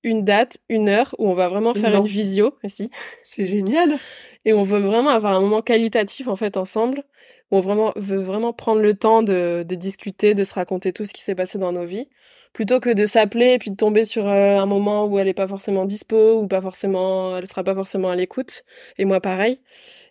une 0.05 0.23
date, 0.23 0.59
une 0.69 0.91
heure 0.91 1.15
où 1.19 1.29
on 1.29 1.35
va 1.35 1.49
vraiment 1.49 1.75
faire 1.75 1.97
une 1.97 2.07
visio 2.07 2.55
ici. 2.63 2.91
C'est 3.25 3.47
génial. 3.47 3.97
Et 4.45 4.53
on 4.53 4.63
veut 4.63 4.79
vraiment 4.79 5.09
avoir 5.09 5.33
un 5.33 5.41
moment 5.41 5.63
qualitatif 5.63 6.29
en 6.29 6.37
fait 6.37 6.59
ensemble 6.59 7.03
on 7.51 7.61
vraiment, 7.61 7.93
veut 7.97 8.21
vraiment 8.23 8.53
prendre 8.53 8.81
le 8.83 8.95
temps 8.95 9.23
de, 9.23 9.65
de 9.67 9.75
discuter, 9.75 10.35
de 10.35 10.45
se 10.45 10.55
raconter 10.55 10.93
tout 10.93 11.05
ce 11.05 11.13
qui 11.13 11.23
s'est 11.23 11.35
passé 11.35 11.59
dans 11.59 11.73
nos 11.73 11.85
vies, 11.85 12.09
plutôt 12.53 12.81
que 12.81 12.91
de 12.91 13.07
s'appeler 13.07 13.53
et 13.55 13.59
puis 13.59 13.71
de 13.71 13.77
tomber 13.77 14.05
sur 14.05 14.27
euh, 14.29 14.59
un 14.59 14.67
moment 14.67 15.07
où 15.07 15.19
elle 15.19 15.29
est 15.29 15.35
pas 15.35 15.47
forcément 15.49 15.85
dispo 15.85 16.41
ou 16.41 16.49
pas 16.49 16.61
forcément, 16.63 17.37
elle 17.37 17.47
sera 17.47 17.65
pas 17.65 17.75
forcément 17.75 18.11
à 18.11 18.17
l'écoute. 18.17 18.65
Et 18.99 19.05
moi 19.05 19.21
pareil. 19.21 19.61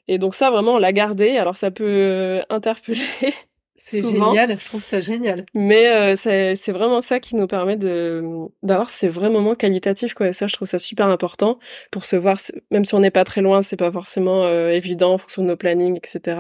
Et 0.08 0.18
donc 0.20 0.36
ça 0.36 0.52
vraiment 0.52 0.76
on 0.76 0.80
l'a 0.80 0.94
gardé. 0.94 1.38
Alors 1.38 1.58
ça 1.58 1.72
peut 1.72 1.86
euh, 1.86 2.42
interpeller 2.50 3.02
c'est 3.86 4.02
génial, 4.02 4.58
je 4.58 4.66
trouve 4.66 4.84
ça 4.84 5.02
génial. 5.02 5.46
Mais 5.54 5.90
euh, 5.90 6.16
c'est 6.16 6.72
vraiment 6.72 7.02
ça 7.02 7.20
qui 7.20 7.36
nous 7.36 7.48
permet 7.48 7.76
de 7.76 8.24
d'avoir 8.62 8.90
ces 8.90 9.10
vrais 9.10 9.30
moments 9.30 9.56
qualitatifs 9.56 10.14
quoi. 10.14 10.30
Et 10.30 10.34
ça, 10.34 10.48
je 10.48 10.54
trouve 10.54 10.68
ça 10.68 10.80
super 10.80 11.08
important 11.08 11.60
pour 11.92 12.06
se 12.06 12.16
voir. 12.16 12.38
Même 12.72 12.86
si 12.86 12.96
on 12.96 13.00
n'est 13.00 13.12
pas 13.12 13.26
très 13.26 13.42
loin, 13.42 13.62
c'est 13.62 13.76
pas 13.76 13.92
forcément 13.92 14.46
euh, 14.46 14.70
évident 14.70 15.14
en 15.14 15.18
fonction 15.18 15.42
de 15.42 15.48
nos 15.48 15.58
plannings, 15.58 15.98
etc. 15.98 16.38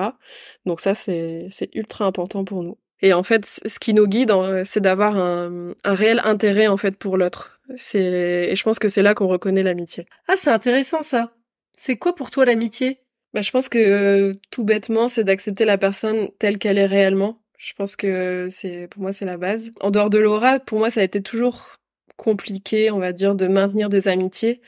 Donc 0.66 0.80
ça, 0.80 0.94
c'est 0.94 1.48
c'est 1.50 1.70
ultra 1.76 2.06
important 2.06 2.46
pour 2.46 2.64
nous. 2.64 2.78
Et 3.02 3.12
en 3.12 3.24
fait, 3.24 3.46
ce 3.46 3.80
qui 3.80 3.94
nous 3.94 4.08
guide, 4.08 4.32
c'est 4.64 4.80
d'avoir 4.80 5.18
un, 5.18 5.74
un 5.84 5.94
réel 5.94 6.22
intérêt 6.24 6.68
en 6.68 6.78
fait 6.78 6.96
pour 6.96 7.18
l'autre. 7.18 7.60
C'est 7.76 8.48
et 8.52 8.56
je 8.56 8.64
pense 8.64 8.80
que 8.80 8.88
c'est 8.88 9.02
là 9.02 9.14
qu'on 9.14 9.28
reconnaît 9.28 9.64
l'amitié. 9.64 10.06
Ah, 10.30 10.36
c'est 10.38 10.52
intéressant 10.52 11.04
ça. 11.04 11.34
C'est 11.74 11.98
quoi 11.98 12.16
pour 12.16 12.32
toi 12.32 12.46
l'amitié? 12.46 13.03
Bah, 13.34 13.42
je 13.42 13.52
pense 13.52 13.70
que 13.70 13.80
euh, 13.80 14.34
tout 14.52 14.63
bêtement, 14.63 15.08
c'est 15.08 15.24
d'accepter 15.24 15.66
la 15.66 15.78
personne 15.78 16.30
telle 16.40 16.58
qu'elle 16.60 16.78
est 16.78 16.86
réellement. 16.86 17.40
Je 17.58 17.74
pense 17.74 17.96
que 17.96 18.48
c'est 18.50 18.88
pour 18.90 19.02
moi 19.02 19.12
c'est 19.12 19.25
la 19.25 19.38
base. 19.38 19.72
En 19.82 19.90
dehors 19.90 20.10
de 20.10 20.20
Laura, 20.20 20.60
pour 20.60 20.80
moi 20.80 20.90
ça 20.90 21.02
a 21.02 21.04
été 21.04 21.22
toujours 21.22 21.78
compliqué, 22.18 22.92
on 22.92 23.00
va 23.00 23.13
dire, 23.13 23.36
de 23.36 23.48
maintenir 23.48 23.90
des 23.90 24.08
amitiés. 24.08 24.62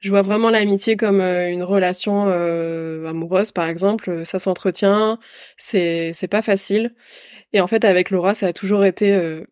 Je 0.00 0.10
vois 0.10 0.22
vraiment 0.22 0.50
l'amitié 0.50 0.96
comme 0.96 1.20
euh, 1.20 1.50
une 1.50 1.62
relation 1.62 2.26
euh, 2.28 3.06
amoureuse, 3.06 3.52
par 3.52 3.68
exemple. 3.68 4.26
Ça 4.26 4.38
s'entretient, 4.38 5.18
c'est 5.56 6.12
c'est 6.12 6.28
pas 6.28 6.42
facile. 6.42 6.94
Et 7.52 7.60
en 7.60 7.66
fait, 7.66 7.84
avec 7.84 8.10
Laura, 8.10 8.34
ça 8.34 8.48
a 8.48 8.52
toujours 8.52 8.84
été 8.84 9.42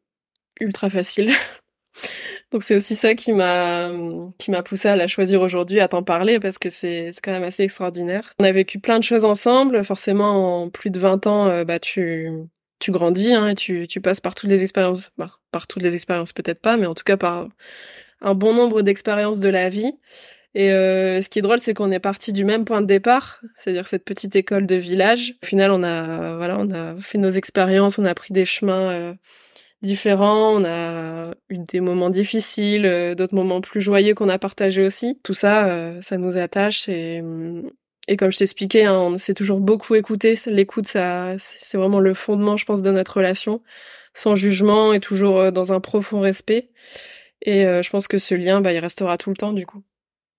ultra 0.60 0.90
facile. 0.90 1.32
Donc 2.50 2.62
c'est 2.62 2.74
aussi 2.74 2.94
ça 2.94 3.14
qui 3.14 3.32
m'a 3.32 3.90
qui 4.38 4.50
m'a 4.50 4.62
poussé 4.62 4.88
à 4.88 4.96
la 4.96 5.06
choisir 5.06 5.42
aujourd'hui, 5.42 5.80
à 5.80 5.88
t'en 5.88 6.02
parler 6.02 6.40
parce 6.40 6.58
que 6.58 6.70
c'est 6.70 7.12
c'est 7.12 7.20
quand 7.20 7.32
même 7.32 7.42
assez 7.42 7.62
extraordinaire. 7.62 8.32
On 8.40 8.44
a 8.44 8.52
vécu 8.52 8.78
plein 8.78 8.98
de 8.98 9.04
choses 9.04 9.24
ensemble, 9.24 9.84
forcément 9.84 10.62
en 10.62 10.70
plus 10.70 10.90
de 10.90 10.98
20 10.98 11.26
ans, 11.26 11.48
euh, 11.48 11.64
bah 11.64 11.78
tu 11.78 12.30
tu 12.78 12.90
grandis 12.90 13.34
hein, 13.34 13.48
et 13.48 13.54
tu 13.54 13.86
tu 13.86 14.00
passes 14.00 14.20
par 14.20 14.34
toutes 14.34 14.48
les 14.48 14.62
expériences, 14.62 15.10
bah, 15.18 15.32
par 15.52 15.66
toutes 15.66 15.82
les 15.82 15.94
expériences 15.94 16.32
peut-être 16.32 16.62
pas, 16.62 16.76
mais 16.78 16.86
en 16.86 16.94
tout 16.94 17.04
cas 17.04 17.18
par 17.18 17.48
un 18.22 18.34
bon 18.34 18.54
nombre 18.54 18.82
d'expériences 18.82 19.40
de 19.40 19.48
la 19.48 19.68
vie. 19.68 19.92
Et 20.54 20.72
euh, 20.72 21.20
ce 21.20 21.28
qui 21.28 21.38
est 21.38 21.42
drôle, 21.42 21.58
c'est 21.58 21.74
qu'on 21.74 21.90
est 21.90 22.00
parti 22.00 22.32
du 22.32 22.44
même 22.44 22.64
point 22.64 22.80
de 22.80 22.86
départ, 22.86 23.40
c'est-à-dire 23.56 23.86
cette 23.86 24.04
petite 24.04 24.34
école 24.34 24.66
de 24.66 24.74
village. 24.76 25.34
Au 25.42 25.46
final, 25.46 25.70
on 25.70 25.82
a 25.82 26.36
voilà, 26.36 26.56
on 26.58 26.70
a 26.70 26.96
fait 27.00 27.18
nos 27.18 27.30
expériences, 27.30 27.98
on 27.98 28.04
a 28.06 28.14
pris 28.14 28.32
des 28.32 28.46
chemins 28.46 28.90
euh, 28.90 29.14
différents, 29.82 30.61
on 30.61 30.64
a 30.64 31.35
eu 31.49 31.58
des 31.58 31.80
moments 31.80 32.11
difficiles, 32.11 32.87
euh, 32.87 33.14
d'autres 33.14 33.35
moments 33.35 33.61
plus 33.61 33.80
joyeux 33.80 34.14
qu'on 34.14 34.28
a 34.28 34.38
partagés 34.38 34.85
aussi. 34.85 35.18
Tout 35.23 35.35
ça, 35.35 35.66
euh, 35.68 36.00
ça 36.00 36.16
nous 36.16 36.37
attache 36.37 36.88
et, 36.88 37.23
et 38.08 38.16
comme 38.16 38.32
je 38.32 38.38
t'expliquais, 38.38 38.85
hein, 38.85 38.99
on 38.99 39.18
s'est 39.18 39.35
toujours 39.35 39.61
beaucoup 39.61 39.94
écouté. 39.94 40.35
L'écoute, 40.47 40.87
ça, 40.87 41.35
c'est 41.38 41.78
vraiment 41.78 42.00
le 42.00 42.14
fondement, 42.14 42.56
je 42.56 42.64
pense, 42.64 42.82
de 42.82 42.90
notre 42.90 43.18
relation, 43.18 43.62
sans 44.14 44.35
jugement 44.35 44.92
et 44.92 45.00
toujours 45.00 45.38
euh, 45.38 45.50
dans 45.50 45.73
un 45.73 45.80
profond 45.80 46.20
respect. 46.20 46.70
Et 47.42 47.62
je 47.62 47.90
pense 47.90 48.08
que 48.08 48.18
ce 48.18 48.35
lien, 48.35 48.61
bah, 48.61 48.73
il 48.73 48.80
restera 48.80 49.16
tout 49.16 49.30
le 49.30 49.37
temps, 49.37 49.52
du 49.52 49.64
coup. 49.64 49.85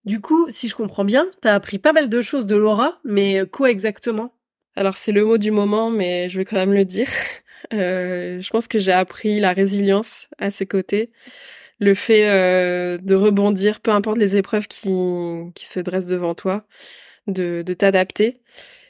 Du 0.03 0.19
coup, 0.19 0.47
si 0.49 0.67
je 0.67 0.75
comprends 0.75 1.05
bien, 1.05 1.27
t'as 1.41 1.53
appris 1.53 1.79
pas 1.79 1.93
mal 1.93 2.09
de 2.09 2.19
choses 2.21 2.45
de 2.45 2.57
Laura, 2.57 2.99
mais 3.05 3.43
quoi 3.49 3.71
exactement? 3.71 4.33
Alors 4.75 4.97
c'est 4.97 5.13
le 5.13 5.23
mot 5.23 5.37
du 5.37 5.51
moment, 5.51 5.89
mais 5.89 6.27
je 6.27 6.39
vais 6.39 6.45
quand 6.45 6.57
même 6.57 6.73
le 6.73 6.83
dire. 6.83 7.07
Euh, 7.73 8.39
je 8.41 8.49
pense 8.49 8.67
que 8.67 8.79
j'ai 8.79 8.91
appris 8.91 9.39
la 9.39 9.53
résilience 9.53 10.27
à 10.37 10.49
ses 10.49 10.65
côtés, 10.65 11.11
le 11.79 11.93
fait 11.93 12.29
euh, 12.29 12.97
de 12.97 13.15
rebondir, 13.15 13.79
peu 13.79 13.91
importe 13.91 14.17
les 14.17 14.37
épreuves 14.37 14.67
qui, 14.67 14.89
qui 15.55 15.67
se 15.67 15.79
dressent 15.79 16.05
devant 16.05 16.35
toi, 16.35 16.65
de, 17.27 17.63
de 17.65 17.73
t'adapter. 17.73 18.41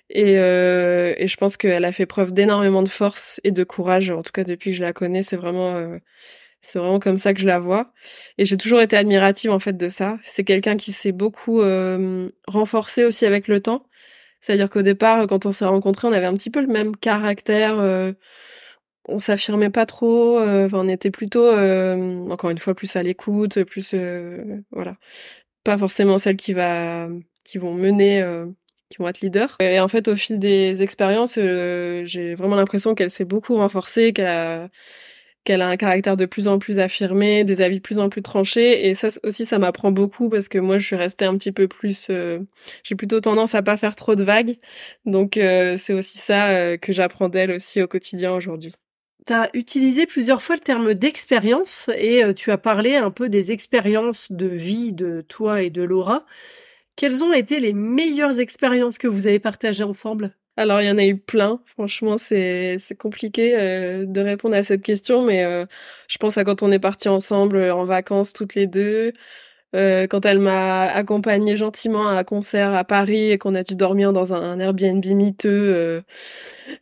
Et, 0.10 0.40
euh, 0.40 1.14
et 1.18 1.28
je 1.28 1.38
pense 1.38 1.56
qu'elle 1.56 1.86
a 1.86 1.92
fait 1.92 2.08
preuve 2.08 2.34
d'énormément 2.34 2.82
de 2.82 2.90
force 2.90 3.40
et 3.44 3.52
de 3.52 3.64
courage. 3.64 4.10
En 4.10 4.24
tout 4.24 4.32
cas, 4.32 4.44
depuis 4.44 4.72
que 4.72 4.78
je 4.78 4.82
la 4.84 4.94
connais, 4.94 5.22
c'est 5.22 5.36
vraiment, 5.36 5.76
euh, 5.76 6.00
c'est 6.62 6.80
vraiment 6.80 7.00
comme 7.00 7.18
ça 7.18 7.34
que 7.34 7.40
je 7.40 7.46
la 7.46 7.60
vois. 7.60 7.94
Et 8.38 8.46
j'ai 8.46 8.58
toujours 8.58 8.82
été 8.82 8.98
admirative 8.98 9.52
en 9.52 9.60
fait 9.60 9.78
de 9.78 9.88
ça. 9.88 10.18
C'est 10.24 10.44
quelqu'un 10.44 10.78
qui 10.78 10.92
s'est 10.92 11.12
beaucoup 11.12 11.62
euh, 11.62 12.30
renforcé 12.48 13.06
aussi 13.06 13.26
avec 13.26 13.48
le 13.48 13.62
temps. 13.62 13.86
C'est-à-dire 14.42 14.70
qu'au 14.70 14.82
départ, 14.82 15.28
quand 15.28 15.46
on 15.46 15.52
s'est 15.52 15.66
rencontrés, 15.66 16.08
on 16.08 16.14
avait 16.14 16.26
un 16.26 16.34
petit 16.34 16.50
peu 16.50 16.62
le 16.62 16.68
même 16.68 16.96
caractère. 16.96 17.78
Euh, 17.80 18.14
on 19.08 19.20
s'affirmait 19.20 19.70
pas 19.70 19.86
trop. 19.86 20.40
Euh, 20.40 20.70
on 20.74 20.88
était 20.88 21.12
plutôt, 21.12 21.46
euh, 21.46 22.28
encore 22.30 22.50
une 22.50 22.58
fois, 22.58 22.74
plus 22.74 22.96
à 22.96 23.04
l'écoute, 23.04 23.64
plus, 23.64 23.96
voilà, 24.72 24.96
pas 25.64 25.78
forcément 25.78 26.18
celles 26.18 26.38
qui 26.38 26.54
va, 26.54 27.08
qui 27.44 27.58
vont 27.58 27.74
mener, 27.74 28.24
qui 28.90 28.98
vont 28.98 29.08
être 29.08 29.22
leaders. 29.22 29.56
Et 29.60 29.80
en 29.80 29.88
fait, 29.88 30.08
au 30.08 30.16
fil 30.16 30.40
des 30.40 30.84
expériences, 30.84 31.36
j'ai 31.36 32.36
vraiment 32.36 32.56
l'impression 32.56 32.96
qu'elle 32.96 33.10
s'est 33.10 33.26
beaucoup 33.26 33.56
renforcée, 33.56 34.14
qu'elle 34.14 34.28
a 34.28 34.70
qu'elle 35.44 35.62
a 35.62 35.68
un 35.68 35.78
caractère 35.78 36.18
de 36.18 36.26
plus 36.26 36.48
en 36.48 36.60
plus 36.60 36.80
affirmé, 36.80 37.44
des 37.44 37.62
avis 37.62 37.78
de 37.78 37.82
plus 37.82 38.00
en 38.00 38.10
plus 38.10 38.22
tranchés. 38.22 38.88
Et 38.88 38.94
ça 38.94 39.08
aussi, 39.24 39.46
ça 39.46 39.58
m'apprend 39.58 39.92
beaucoup 39.92 40.30
parce 40.30 40.50
que 40.50 40.60
moi, 40.60 40.78
je 40.78 40.86
suis 40.86 40.96
restée 40.96 41.26
un 41.26 41.34
petit 41.34 41.52
peu 41.52 41.68
plus... 41.68 42.08
Euh, 42.10 42.40
j'ai 42.84 42.96
plutôt 42.96 43.22
tendance 43.22 43.56
à 43.56 43.64
pas 43.64 43.78
faire 43.78 43.96
trop 43.96 44.16
de 44.16 44.24
vagues. 44.24 44.58
Donc, 45.06 45.38
euh, 45.38 45.76
c'est 45.78 45.94
aussi 45.94 46.18
ça 46.18 46.50
euh, 46.50 46.78
que 46.78 46.94
j'apprends 46.94 47.30
d'elle 47.30 47.52
aussi 47.52 47.82
au 47.82 47.88
quotidien 47.88 48.34
aujourd'hui. 48.34 48.74
Tu 49.30 49.36
as 49.36 49.52
utilisé 49.54 50.08
plusieurs 50.08 50.42
fois 50.42 50.56
le 50.56 50.62
terme 50.62 50.96
d'expérience 50.96 51.88
et 51.96 52.24
tu 52.34 52.50
as 52.50 52.58
parlé 52.58 52.96
un 52.96 53.12
peu 53.12 53.30
des 53.30 53.52
expériences 53.52 54.26
de 54.32 54.48
vie 54.48 54.92
de 54.92 55.22
toi 55.22 55.62
et 55.62 55.70
de 55.70 55.84
Laura. 55.84 56.26
Quelles 56.96 57.24
ont 57.24 57.32
été 57.32 57.60
les 57.60 57.74
meilleures 57.74 58.40
expériences 58.40 58.98
que 58.98 59.08
vous 59.08 59.28
avez 59.28 59.38
partagées 59.38 59.84
ensemble? 59.84 60.36
Alors, 60.58 60.82
il 60.82 60.88
y 60.88 60.92
en 60.92 60.98
a 60.98 61.06
eu 61.06 61.16
plein. 61.16 61.62
Franchement, 61.68 62.18
c'est 62.18 62.80
compliqué 62.98 63.56
euh, 63.56 64.08
de 64.08 64.20
répondre 64.20 64.56
à 64.56 64.64
cette 64.64 64.82
question, 64.82 65.22
mais 65.22 65.46
euh, 65.46 65.68
je 66.08 66.18
pense 66.18 66.40
à 66.40 66.44
quand 66.44 66.64
on 66.64 66.72
est 66.72 66.80
partis 66.80 67.08
ensemble 67.08 67.58
euh, 67.58 67.76
en 67.76 67.86
vacances 67.86 68.34
toutes 68.34 68.56
les 68.56 68.66
deux, 68.66 69.14
quand 69.74 70.26
elle 70.26 70.40
m'a 70.40 70.84
accompagné 70.84 71.58
gentiment 71.58 72.08
à 72.08 72.14
un 72.14 72.24
concert 72.24 72.74
à 72.74 72.84
Paris 72.84 73.32
et 73.32 73.38
qu'on 73.38 73.56
a 73.56 73.64
dû 73.64 73.76
dormir 73.76 74.14
dans 74.14 74.34
un, 74.34 74.60
Airbnb 74.60 75.06
miteux 75.06 76.04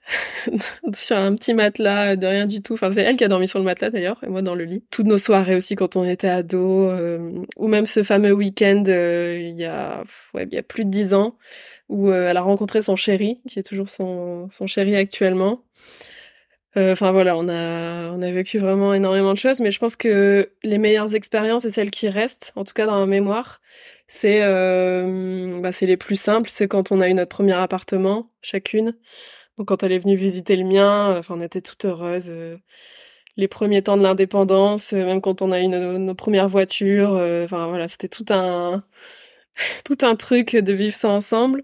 sur 0.93 1.17
un 1.17 1.35
petit 1.35 1.53
matelas 1.53 2.15
de 2.15 2.27
rien 2.27 2.45
du 2.45 2.61
tout. 2.61 2.73
Enfin, 2.73 2.91
c'est 2.91 3.01
elle 3.01 3.17
qui 3.17 3.23
a 3.23 3.27
dormi 3.27 3.47
sur 3.47 3.59
le 3.59 3.65
matelas 3.65 3.89
d'ailleurs, 3.89 4.19
et 4.23 4.27
moi 4.27 4.41
dans 4.41 4.55
le 4.55 4.63
lit. 4.63 4.83
Toutes 4.91 5.07
nos 5.07 5.17
soirées 5.17 5.55
aussi 5.55 5.75
quand 5.75 5.95
on 5.95 6.03
était 6.05 6.29
ados, 6.29 6.93
ou 7.57 7.67
même 7.67 7.85
ce 7.85 8.03
fameux 8.03 8.31
week-end 8.31 8.83
il 8.87 9.55
y 9.55 9.65
a 9.65 10.03
ouais, 10.33 10.47
il 10.49 10.55
y 10.55 10.59
a 10.59 10.63
plus 10.63 10.85
de 10.85 10.89
dix 10.89 11.13
ans 11.13 11.35
où 11.89 12.09
euh, 12.09 12.29
elle 12.29 12.37
a 12.37 12.41
rencontré 12.41 12.81
son 12.81 12.95
chéri, 12.95 13.41
qui 13.47 13.59
est 13.59 13.63
toujours 13.63 13.89
son, 13.89 14.47
son 14.49 14.67
chéri 14.67 14.95
actuellement. 14.95 15.61
Euh, 16.75 16.91
enfin 16.91 17.11
voilà, 17.11 17.37
on 17.37 17.47
a 17.47 18.11
on 18.11 18.21
a 18.21 18.31
vécu 18.31 18.59
vraiment 18.59 18.93
énormément 18.93 19.33
de 19.33 19.37
choses, 19.37 19.61
mais 19.61 19.71
je 19.71 19.79
pense 19.79 19.95
que 19.95 20.51
les 20.63 20.77
meilleures 20.77 21.15
expériences 21.15 21.65
et 21.65 21.69
celles 21.69 21.91
qui 21.91 22.09
restent, 22.09 22.51
en 22.55 22.63
tout 22.65 22.73
cas 22.73 22.85
dans 22.85 22.99
ma 22.99 23.05
mémoire, 23.05 23.61
c'est 24.07 24.41
euh, 24.43 25.59
bah, 25.61 25.71
les 25.81 25.97
plus 25.97 26.17
simples. 26.19 26.49
C'est 26.49 26.67
quand 26.67 26.91
on 26.91 27.01
a 27.01 27.09
eu 27.09 27.13
notre 27.13 27.29
premier 27.29 27.53
appartement 27.53 28.29
chacune. 28.41 28.95
Donc 29.57 29.69
quand 29.69 29.83
elle 29.83 29.91
est 29.91 29.99
venue 29.99 30.15
visiter 30.15 30.55
le 30.55 30.65
mien, 30.65 31.17
enfin 31.17 31.35
on 31.37 31.41
était 31.41 31.61
toutes 31.61 31.85
heureuses. 31.85 32.31
les 33.37 33.47
premiers 33.47 33.83
temps 33.83 33.97
de 33.97 34.03
l'indépendance, 34.03 34.93
même 34.93 35.21
quand 35.21 35.41
on 35.41 35.51
a 35.51 35.61
eu 35.61 35.67
nos, 35.67 35.97
nos 35.97 36.15
premières 36.15 36.47
voitures, 36.49 37.11
enfin 37.45 37.67
voilà, 37.67 37.87
c'était 37.87 38.07
tout 38.09 38.25
un 38.29 38.83
tout 39.85 39.97
un 40.01 40.15
truc 40.15 40.55
de 40.55 40.73
vivre 40.73 40.95
ça 40.95 41.09
ensemble. 41.09 41.63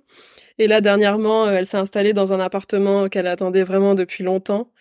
Et 0.60 0.68
là, 0.68 0.82
dernièrement, 0.82 1.46
euh, 1.48 1.54
elle 1.54 1.66
s'est 1.66 1.78
installée 1.78 2.14
dans 2.14 2.34
un 2.34 2.40
appartement 2.40 3.10
qu'elle 3.10 3.28
attendait 3.28 3.64
vraiment 3.64 3.96
depuis 3.96 4.24
longtemps. 4.24 4.72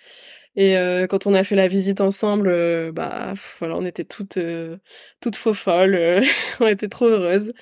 Et 0.55 0.77
euh, 0.77 1.07
quand 1.07 1.27
on 1.27 1.33
a 1.33 1.45
fait 1.45 1.57
la 1.57 1.67
visite 1.67 2.03
ensemble, 2.03 2.49
euh, 2.49 2.93
bah 2.93 3.33
voilà, 3.59 3.77
on 3.77 3.87
était 3.87 4.05
toutes 4.05 4.39
toutes 5.21 5.37
faux 5.37 5.55
folles, 5.55 6.23
on 6.61 6.67
était 6.67 6.89
trop 6.89 7.07
heureuses. 7.07 7.53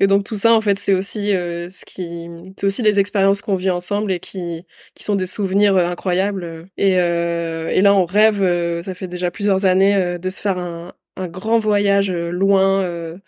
Et 0.00 0.08
donc 0.08 0.24
tout 0.24 0.34
ça, 0.34 0.52
en 0.52 0.60
fait, 0.60 0.78
c'est 0.78 0.94
aussi 0.94 1.28
ce 1.30 1.84
qui, 1.84 2.28
c'est 2.58 2.66
aussi 2.66 2.82
les 2.82 2.98
expériences 2.98 3.42
qu'on 3.42 3.54
vit 3.56 3.70
ensemble 3.70 4.10
et 4.12 4.18
qui 4.20 4.66
qui 4.94 5.04
sont 5.04 5.14
des 5.14 5.26
souvenirs 5.26 5.76
incroyables. 5.76 6.66
Et 6.76 6.92
et 6.94 7.80
là, 7.80 7.94
on 7.94 8.04
rêve, 8.04 8.82
ça 8.82 8.94
fait 8.94 9.06
déjà 9.08 9.30
plusieurs 9.30 9.64
années, 9.64 10.18
de 10.18 10.28
se 10.28 10.40
faire 10.40 10.58
un 10.58 10.92
un 11.16 11.28
grand 11.28 11.58
voyage 11.58 12.10
loin 12.10 13.20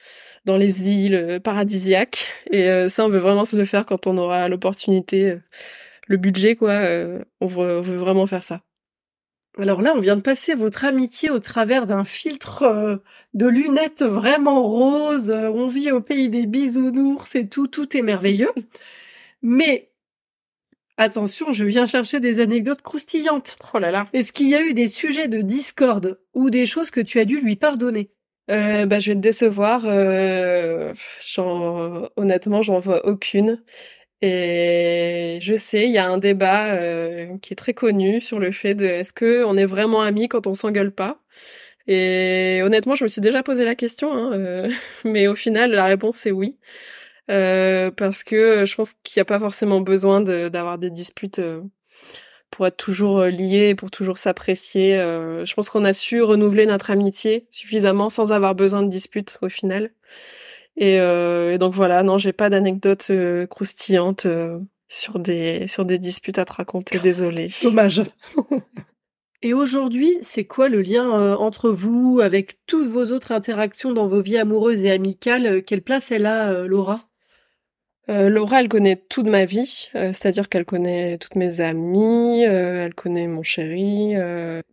dans 0.45 0.57
les 0.57 0.91
îles 0.93 1.41
paradisiaques. 1.43 2.29
Et 2.51 2.89
ça, 2.89 3.05
on 3.05 3.09
veut 3.09 3.19
vraiment 3.19 3.45
se 3.45 3.57
le 3.57 3.65
faire 3.65 3.87
quand 3.87 4.07
on 4.07 4.17
aura 4.19 4.49
l'opportunité, 4.49 5.39
le 6.09 6.17
budget, 6.17 6.57
quoi. 6.57 6.83
on 7.41 7.47
veut 7.47 7.81
vraiment 7.81 8.27
faire 8.27 8.43
ça. 8.43 8.61
Alors 9.57 9.83
là, 9.83 9.93
on 9.95 10.01
vient 10.01 10.17
de 10.17 10.21
passer 10.21 10.55
votre 10.55 10.85
amitié 10.85 11.31
au 11.31 11.39
travers 11.39 11.87
d'un 11.87 12.03
filtre 12.03 12.63
euh, 12.65 12.97
de 13.35 13.47
lunettes 13.47 14.03
vraiment 14.03 14.67
roses. 14.67 15.31
Euh, 15.31 15.49
on 15.49 15.69
vit 15.69 15.93
au 15.93 16.01
pays 16.01 16.29
des 16.29 16.47
bisounours 16.47 17.37
et 17.37 17.49
tout, 17.49 17.69
tout 17.69 17.97
est 17.97 18.03
merveilleux. 18.03 18.51
Mais 19.43 19.93
attention, 20.97 21.53
je 21.53 21.65
viens 21.65 21.87
chercher 21.87 22.19
des 22.19 22.41
anecdotes 22.41 22.83
croustillantes. 22.83 23.57
Oh 23.75 23.79
là 23.79 23.93
là. 23.93 24.09
Est-ce 24.13 24.33
qu'il 24.33 24.49
y 24.49 24.57
a 24.57 24.61
eu 24.61 24.75
des 24.75 24.89
sujets 24.89 25.29
de 25.29 25.41
discorde 25.41 26.21
ou 26.35 26.51
des 26.51 26.67
choses 26.67 26.91
que 26.91 27.01
tu 27.01 27.21
as 27.21 27.25
dû 27.25 27.39
lui 27.41 27.55
pardonner? 27.55 28.11
Euh, 28.51 28.87
bah, 28.87 28.99
je 28.99 29.11
vais 29.11 29.17
te 29.17 29.21
décevoir. 29.21 29.83
Euh, 29.87 30.93
honnêtement, 32.17 32.63
j'en 32.63 32.81
vois 32.81 33.07
aucune. 33.07 33.63
Et 34.23 35.39
je 35.43 35.57
sais, 35.57 35.85
il 35.87 35.93
y 35.93 35.99
a 35.99 36.09
un 36.09 36.19
débat 36.19 36.75
euh, 36.75 37.39
qui 37.39 37.53
est 37.53 37.57
très 37.57 37.75
connu 37.75 38.21
sur 38.21 38.39
le 38.39 38.53
fait 38.53 38.75
de 38.75 38.87
est-ce 38.87 39.13
que 39.13 39.45
on 39.45 39.57
est 39.57 39.67
vraiment 39.67 40.03
amis 40.03 40.29
quand 40.29 40.47
on 40.47 40.55
s'engueule 40.55 40.93
pas? 40.93 41.21
Et 41.87 42.61
honnêtement, 42.65 42.95
je 42.95 43.05
me 43.05 43.09
suis 43.09 43.21
déjà 43.21 43.43
posé 43.43 43.65
la 43.67 43.75
question, 43.75 44.13
hein, 44.15 44.33
euh, 44.35 44.71
mais 45.05 45.29
au 45.29 45.35
final, 45.35 45.73
la 45.73 45.87
réponse 45.87 46.17
c'est 46.17 46.33
oui, 46.33 46.59
euh, 47.31 47.91
parce 47.93 48.25
que 48.25 48.65
je 48.67 48.75
pense 48.77 48.95
qu'il 49.05 49.21
n'y 49.21 49.23
a 49.23 49.27
pas 49.27 49.41
forcément 49.41 49.81
besoin 49.83 50.21
d'avoir 50.23 50.79
des 50.79 50.91
disputes 50.91 51.41
pour 52.55 52.67
être 52.67 52.77
toujours 52.77 53.25
liés, 53.25 53.75
pour 53.75 53.91
toujours 53.91 54.19
s'apprécier. 54.19 54.97
je 54.97 55.55
pense 55.55 55.69
qu'on 55.71 55.85
a 55.85 55.93
su 55.93 56.23
renouveler 56.23 56.67
notre 56.67 56.91
amitié 56.91 57.47
suffisamment 57.51 58.11
sans 58.11 58.33
avoir 58.33 58.55
besoin 58.55 58.83
de 58.83 58.89
disputes 58.89 59.39
au 59.43 59.49
final. 59.49 59.91
Euh, 60.83 61.53
et, 61.53 61.59
donc 61.59 61.75
voilà, 61.75 62.03
non, 62.03 62.19
j'ai 62.19 62.33
pas 62.33 62.51
d'anecdotes 62.51 63.09
euh, 63.11 63.47
croustillantes 63.47 64.27
euh, 64.27 64.59
sur 64.89 65.19
des 65.19 65.67
sur 65.67 65.85
des 65.85 65.99
disputes 65.99 66.39
à 66.39 66.45
te 66.45 66.53
raconter. 66.55 66.99
Désolée. 67.03 67.51
Dommage. 67.63 68.03
Et 69.43 69.53
aujourd'hui, 69.53 70.17
c'est 70.23 70.45
quoi 70.47 70.71
le 70.71 70.81
lien 70.81 71.37
entre 71.37 71.69
vous 71.69 72.21
avec 72.23 72.65
toutes 72.67 72.89
vos 72.89 73.13
autres 73.13 73.31
interactions 73.31 73.93
dans 73.93 74.07
vos 74.07 74.23
vies 74.23 74.39
amoureuses 74.39 74.81
et 74.81 74.91
amicales? 74.91 75.63
Quelle 75.63 75.83
place 75.83 76.11
elle 76.11 76.25
a, 76.25 76.67
Laura? 76.67 77.11
Laura, 78.09 78.61
elle 78.61 78.69
connaît 78.69 78.97
toute 79.09 79.27
ma 79.27 79.45
vie, 79.45 79.89
c'est-à-dire 79.95 80.49
qu'elle 80.49 80.65
connaît 80.65 81.17
toutes 81.19 81.37
mes 81.37 81.61
amies, 81.61 82.43
elle 82.43 82.95
connaît 82.95 83.27
mon 83.27 83.43
chéri. 83.43 84.15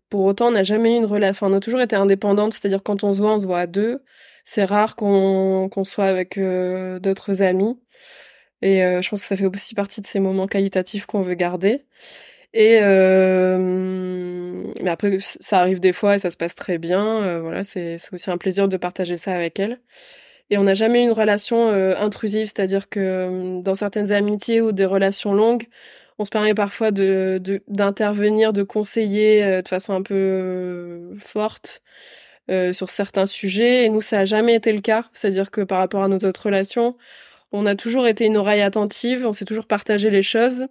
pour 0.09 0.25
autant, 0.25 0.47
on 0.47 0.51
n'a 0.51 0.63
jamais 0.63 0.95
eu 0.95 0.97
une 0.97 1.05
relation. 1.05 1.47
On 1.47 1.53
a 1.53 1.59
toujours 1.59 1.81
été 1.81 1.95
indépendante, 1.95 2.53
c'est-à-dire 2.53 2.83
quand 2.83 3.03
on 3.03 3.13
se 3.13 3.21
voit, 3.21 3.35
on 3.35 3.39
se 3.39 3.45
voit 3.45 3.59
à 3.59 3.67
deux 3.67 4.01
c'est 4.43 4.65
rare 4.65 4.95
qu'on 4.95 5.69
qu'on 5.69 5.83
soit 5.83 6.05
avec 6.05 6.37
euh, 6.37 6.99
d'autres 6.99 7.41
amis. 7.41 7.79
Et 8.61 8.83
euh, 8.83 9.01
je 9.01 9.09
pense 9.09 9.21
que 9.21 9.27
ça 9.27 9.35
fait 9.37 9.45
aussi 9.45 9.75
partie 9.75 10.01
de 10.01 10.07
ces 10.07 10.19
moments 10.19 10.47
qualitatifs 10.47 11.05
qu'on 11.05 11.21
veut 11.21 11.35
garder. 11.35 11.85
Et 12.53 12.79
euh, 12.81 13.57
mais 14.83 14.89
après, 14.89 15.17
ça 15.19 15.59
arrive 15.59 15.79
des 15.79 15.93
fois 15.93 16.15
et 16.15 16.19
ça 16.19 16.29
se 16.29 16.37
passe 16.37 16.55
très 16.55 16.77
bien. 16.77 17.39
voilà, 17.41 17.63
c'est 17.63 17.97
aussi 18.11 18.29
un 18.29 18.37
plaisir 18.37 18.67
de 18.67 18.77
partager 18.77 19.15
ça 19.15 19.33
avec 19.33 19.59
elle. 19.59 19.79
Et 20.51 20.57
on 20.57 20.63
n'a 20.63 20.75
jamais 20.75 21.01
eu 21.01 21.05
une 21.05 21.13
relation 21.13 21.69
intrusive, 21.69 22.47
c'est-à-dire 22.47 22.89
que 22.89 23.61
dans 23.61 23.73
certaines 23.73 24.11
amitiés 24.11 24.61
ou 24.61 24.71
des 24.71 24.85
relations 24.85 25.33
longues, 25.33 25.67
on 26.19 26.25
se 26.25 26.29
permet 26.29 26.53
parfois 26.53 26.91
de 26.91 27.41
d'intervenir, 27.67 28.53
de, 28.53 28.61
conseiller 28.61 29.61
de 29.61 29.67
façon 29.67 29.93
un 29.93 30.03
peu 30.03 31.15
forte 31.19 31.81
euh, 32.49 32.73
sur 32.73 32.89
certains 32.89 33.27
sujets. 33.27 33.85
Et 33.85 33.89
nous, 33.89 34.01
ça 34.01 34.17
n'a 34.17 34.25
jamais 34.25 34.55
été 34.55 34.73
le 34.73 34.81
cas. 34.81 35.05
C'est-à-dire 35.13 35.51
que 35.51 35.61
par 35.61 35.77
rapport 35.79 36.03
à 36.03 36.07
nos 36.07 36.17
autres 36.17 36.45
relations, 36.45 36.97
on 37.51 37.65
a 37.65 37.75
toujours 37.75 38.07
été 38.07 38.25
une 38.25 38.35
oreille 38.35 38.61
attentive, 38.61 39.25
on 39.25 39.33
s'est 39.33 39.45
toujours 39.45 39.67
partagé 39.67 40.09
les 40.09 40.23
choses, 40.23 40.65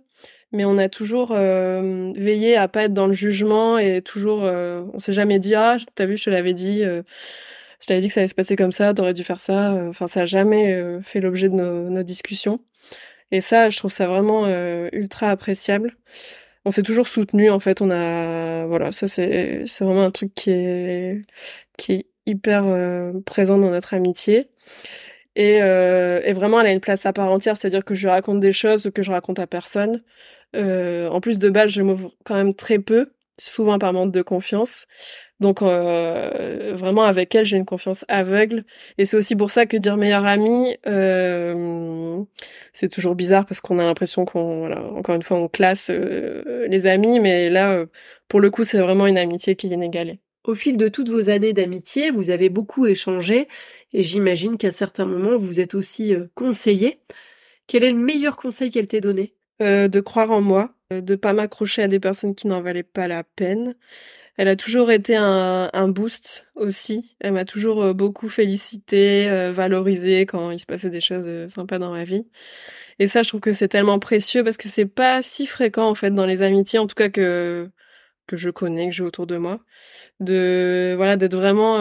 mais 0.52 0.64
on 0.64 0.78
a 0.78 0.88
toujours 0.88 1.32
euh, 1.32 2.12
veillé 2.16 2.56
à 2.56 2.68
pas 2.68 2.84
être 2.84 2.94
dans 2.94 3.06
le 3.06 3.12
jugement 3.12 3.78
et 3.78 4.02
toujours, 4.02 4.44
euh, 4.44 4.82
on 4.94 4.99
s'est 4.99 5.12
jamais 5.12 5.38
dit 5.38 5.54
ah 5.54 5.76
t'as 5.94 6.06
vu 6.06 6.16
je 6.16 6.25
te 6.25 6.30
l'avais 6.30 6.54
dit, 6.54 6.82
je 7.80 7.87
t'avais 7.87 8.00
dit 8.00 8.08
que 8.08 8.14
ça 8.14 8.20
allait 8.20 8.28
se 8.28 8.34
passer 8.34 8.56
comme 8.56 8.72
ça, 8.72 8.94
t'aurais 8.94 9.14
dû 9.14 9.25
faire 9.25 9.40
ça. 9.40 9.72
Enfin 9.88 10.06
ça 10.06 10.22
a 10.22 10.26
jamais 10.26 11.00
fait 11.02 11.20
l'objet 11.20 11.49
de 11.49 11.54
nos, 11.54 12.02
discussions. 12.02 12.60
Et 13.32 13.40
ça, 13.40 13.71
je 13.71 13.78
trouve 13.78 13.93
ça 13.93 14.06
vraiment 14.06 14.47
ultra 14.93 15.30
appréciable. 15.30 15.97
On 16.64 16.71
s'est 16.71 16.82
toujours 16.82 17.08
soutenu 17.08 17.50
en 17.50 17.58
fait. 17.60 17.80
On 17.80 17.90
a 17.90 18.66
voilà 18.66 18.93
ça 18.93 19.08
c'est 19.08 19.64
vraiment 19.80 20.04
un 20.04 20.10
truc 20.10 20.34
qui 20.34 20.50
est 20.50 21.25
hyper 22.26 22.64
euh, 22.66 23.12
présent 23.26 23.58
dans 23.58 23.71
notre 23.71 23.95
amitié. 23.95 24.49
Et, 25.36 25.62
euh, 25.62 26.21
vraiment 26.34 26.60
elle 26.60 26.66
a 26.66 26.73
une 26.73 26.80
place 26.80 27.06
à 27.06 27.12
part 27.12 27.30
entière. 27.30 27.56
C'est 27.56 27.66
à 27.69 27.71
dire 27.71 27.84
que 27.84 27.95
je 27.95 28.08
raconte 28.08 28.40
des 28.40 28.52
choses 28.52 28.90
que 28.95 29.02
je 29.02 29.10
raconte 29.10 29.38
à 29.38 29.47
personne. 29.47 30.02
Euh, 30.56 31.08
en 31.08 31.21
plus 31.21 31.38
de 31.38 31.49
base 31.49 31.71
je 31.71 31.82
m'ouvre 31.82 32.12
quand 32.25 32.34
même 32.34 32.54
très 32.54 32.78
peu 32.78 33.12
souvent 33.38 33.78
par 33.78 33.93
manque 33.93 34.12
de 34.12 34.23
confiance 34.23 34.86
donc 35.40 35.62
euh, 35.62 36.72
vraiment 36.74 37.04
avec 37.04 37.34
elle 37.34 37.46
j'ai 37.46 37.56
une 37.56 37.64
confiance 37.64 38.04
aveugle. 38.08 38.64
Et 38.98 39.06
c'est 39.06 39.16
aussi 39.16 39.34
pour 39.34 39.50
ça 39.50 39.66
que 39.66 39.76
dire 39.76 39.96
meilleure 39.96 40.26
amie 40.26 40.76
euh, 40.86 42.22
c'est 42.72 42.88
toujours 42.88 43.14
bizarre 43.14 43.46
parce 43.46 43.60
qu'on 43.60 43.78
a 43.78 43.84
l'impression 43.84 44.24
qu'on 44.26 44.60
voilà 44.60 44.82
encore 44.92 45.14
une 45.14 45.22
fois 45.22 45.38
on 45.38 45.48
classe 45.48 45.90
euh, 45.90 46.66
les 46.68 46.86
amis. 46.86 47.20
Mais 47.20 47.48
là 47.48 47.84
pour 48.28 48.40
le 48.40 48.50
coup 48.50 48.64
c'est 48.64 48.78
vraiment 48.78 49.06
une 49.06 49.18
amitié 49.18 49.56
qui 49.56 49.66
est 49.66 49.70
inégalée. 49.70 50.20
Au 50.44 50.54
fil 50.54 50.76
de 50.76 50.88
toutes 50.88 51.10
vos 51.10 51.28
années 51.28 51.52
d'amitié, 51.52 52.10
vous 52.10 52.30
avez 52.30 52.48
beaucoup 52.48 52.86
échangé. 52.86 53.46
Et 53.92 54.00
j'imagine 54.00 54.56
qu'à 54.56 54.70
certains 54.72 55.04
moments 55.04 55.36
vous 55.36 55.60
êtes 55.60 55.74
aussi 55.74 56.14
conseillé. 56.34 56.98
Quel 57.66 57.84
est 57.84 57.90
le 57.92 57.98
meilleur 57.98 58.36
conseil 58.36 58.70
qu'elle 58.70 58.86
t'ait 58.86 59.00
donné? 59.00 59.34
De 59.60 60.00
croire 60.00 60.30
en 60.30 60.40
moi, 60.40 60.74
de 60.90 61.14
pas 61.14 61.34
m'accrocher 61.34 61.82
à 61.82 61.88
des 61.88 62.00
personnes 62.00 62.34
qui 62.34 62.46
n'en 62.46 62.62
valaient 62.62 62.82
pas 62.82 63.06
la 63.06 63.22
peine 63.22 63.74
elle 64.36 64.49
a 64.49 64.56
toujours 64.56 64.90
été 64.90 65.16
un, 65.16 65.71
un 65.73 65.88
boost 65.88 66.47
aussi. 66.54 67.14
Elle 67.21 67.32
m'a 67.32 67.45
toujours 67.45 67.82
euh, 67.82 67.93
beaucoup 67.93 68.28
félicité, 68.28 69.28
euh, 69.28 69.52
valorisé 69.52 70.26
quand 70.26 70.50
il 70.50 70.58
se 70.60 70.66
passait 70.66 70.90
des 70.90 71.00
choses 71.00 71.28
euh, 71.28 71.49
sympas 71.49 71.78
dans 71.78 71.93
ma 71.93 72.04
vie. 72.04 72.26
Et 72.99 73.06
ça, 73.06 73.23
je 73.23 73.28
trouve 73.28 73.40
que 73.40 73.52
c'est 73.52 73.69
tellement 73.69 73.99
précieux 73.99 74.45
parce 74.45 74.56
que 74.56 74.69
c'est 74.69 74.86
pas 74.86 75.23
si 75.23 75.47
fréquent 75.47 75.88
en 75.88 75.95
fait 75.95 76.10
dans 76.12 76.26
les 76.26 76.43
amitiés, 76.43 76.78
en 76.78 76.86
tout 76.86 76.95
cas 76.95 77.08
que 77.10 77.71
que 78.26 78.36
je 78.36 78.50
connais, 78.50 78.88
que 78.88 78.95
j'ai 78.95 79.02
autour 79.02 79.26
de 79.26 79.36
moi, 79.38 79.60
de 80.21 80.95
voilà 80.97 81.16
d'être 81.16 81.34
vraiment 81.34 81.80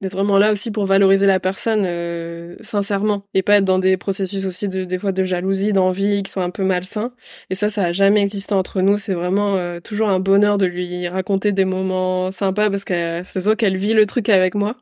d'être 0.00 0.12
vraiment 0.12 0.38
là 0.38 0.52
aussi 0.52 0.70
pour 0.70 0.84
valoriser 0.84 1.26
la 1.26 1.40
personne 1.40 1.84
euh, 1.86 2.56
sincèrement 2.60 3.24
et 3.32 3.42
pas 3.42 3.56
être 3.56 3.64
dans 3.64 3.78
des 3.78 3.96
processus 3.96 4.44
aussi 4.44 4.68
de 4.68 4.84
des 4.84 4.98
fois 4.98 5.12
de 5.12 5.24
jalousie, 5.24 5.72
d'envie 5.72 6.22
qui 6.22 6.30
sont 6.30 6.42
un 6.42 6.50
peu 6.50 6.64
malsains. 6.64 7.12
Et 7.50 7.54
ça, 7.54 7.68
ça 7.68 7.84
a 7.84 7.92
jamais 7.92 8.20
existé 8.20 8.54
entre 8.54 8.82
nous. 8.82 8.98
C'est 8.98 9.14
vraiment 9.14 9.56
euh, 9.56 9.80
toujours 9.80 10.08
un 10.08 10.20
bonheur 10.20 10.58
de 10.58 10.66
lui 10.66 11.08
raconter 11.08 11.52
des 11.52 11.64
moments 11.64 12.30
sympas 12.30 12.68
parce 12.70 12.84
que 12.84 13.22
c'est 13.24 13.40
sûr 13.40 13.56
qu'elle 13.56 13.76
vit 13.76 13.94
le 13.94 14.06
truc 14.06 14.28
avec 14.28 14.54
moi. 14.54 14.76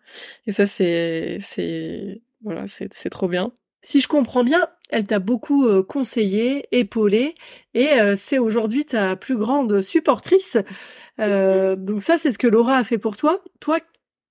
Et 0.46 0.52
ça, 0.52 0.66
c'est 0.66 1.36
c'est 1.40 2.22
voilà, 2.42 2.66
c'est 2.66 2.92
c'est 2.92 3.10
trop 3.10 3.28
bien. 3.28 3.52
Si 3.82 4.00
je 4.00 4.08
comprends 4.08 4.44
bien, 4.44 4.66
elle 4.88 5.06
t'a 5.06 5.18
beaucoup 5.18 5.66
euh, 5.66 5.82
conseillé, 5.82 6.66
épaulé, 6.72 7.34
et 7.74 7.90
c'est 8.16 8.38
aujourd'hui 8.38 8.86
ta 8.86 9.14
plus 9.14 9.36
grande 9.36 9.82
supportrice. 9.82 10.56
donc 11.18 12.02
ça, 12.02 12.16
c'est 12.18 12.32
ce 12.32 12.38
que 12.38 12.46
Laura 12.46 12.78
a 12.78 12.84
fait 12.84 12.98
pour 12.98 13.16
toi. 13.16 13.40
Toi, 13.60 13.78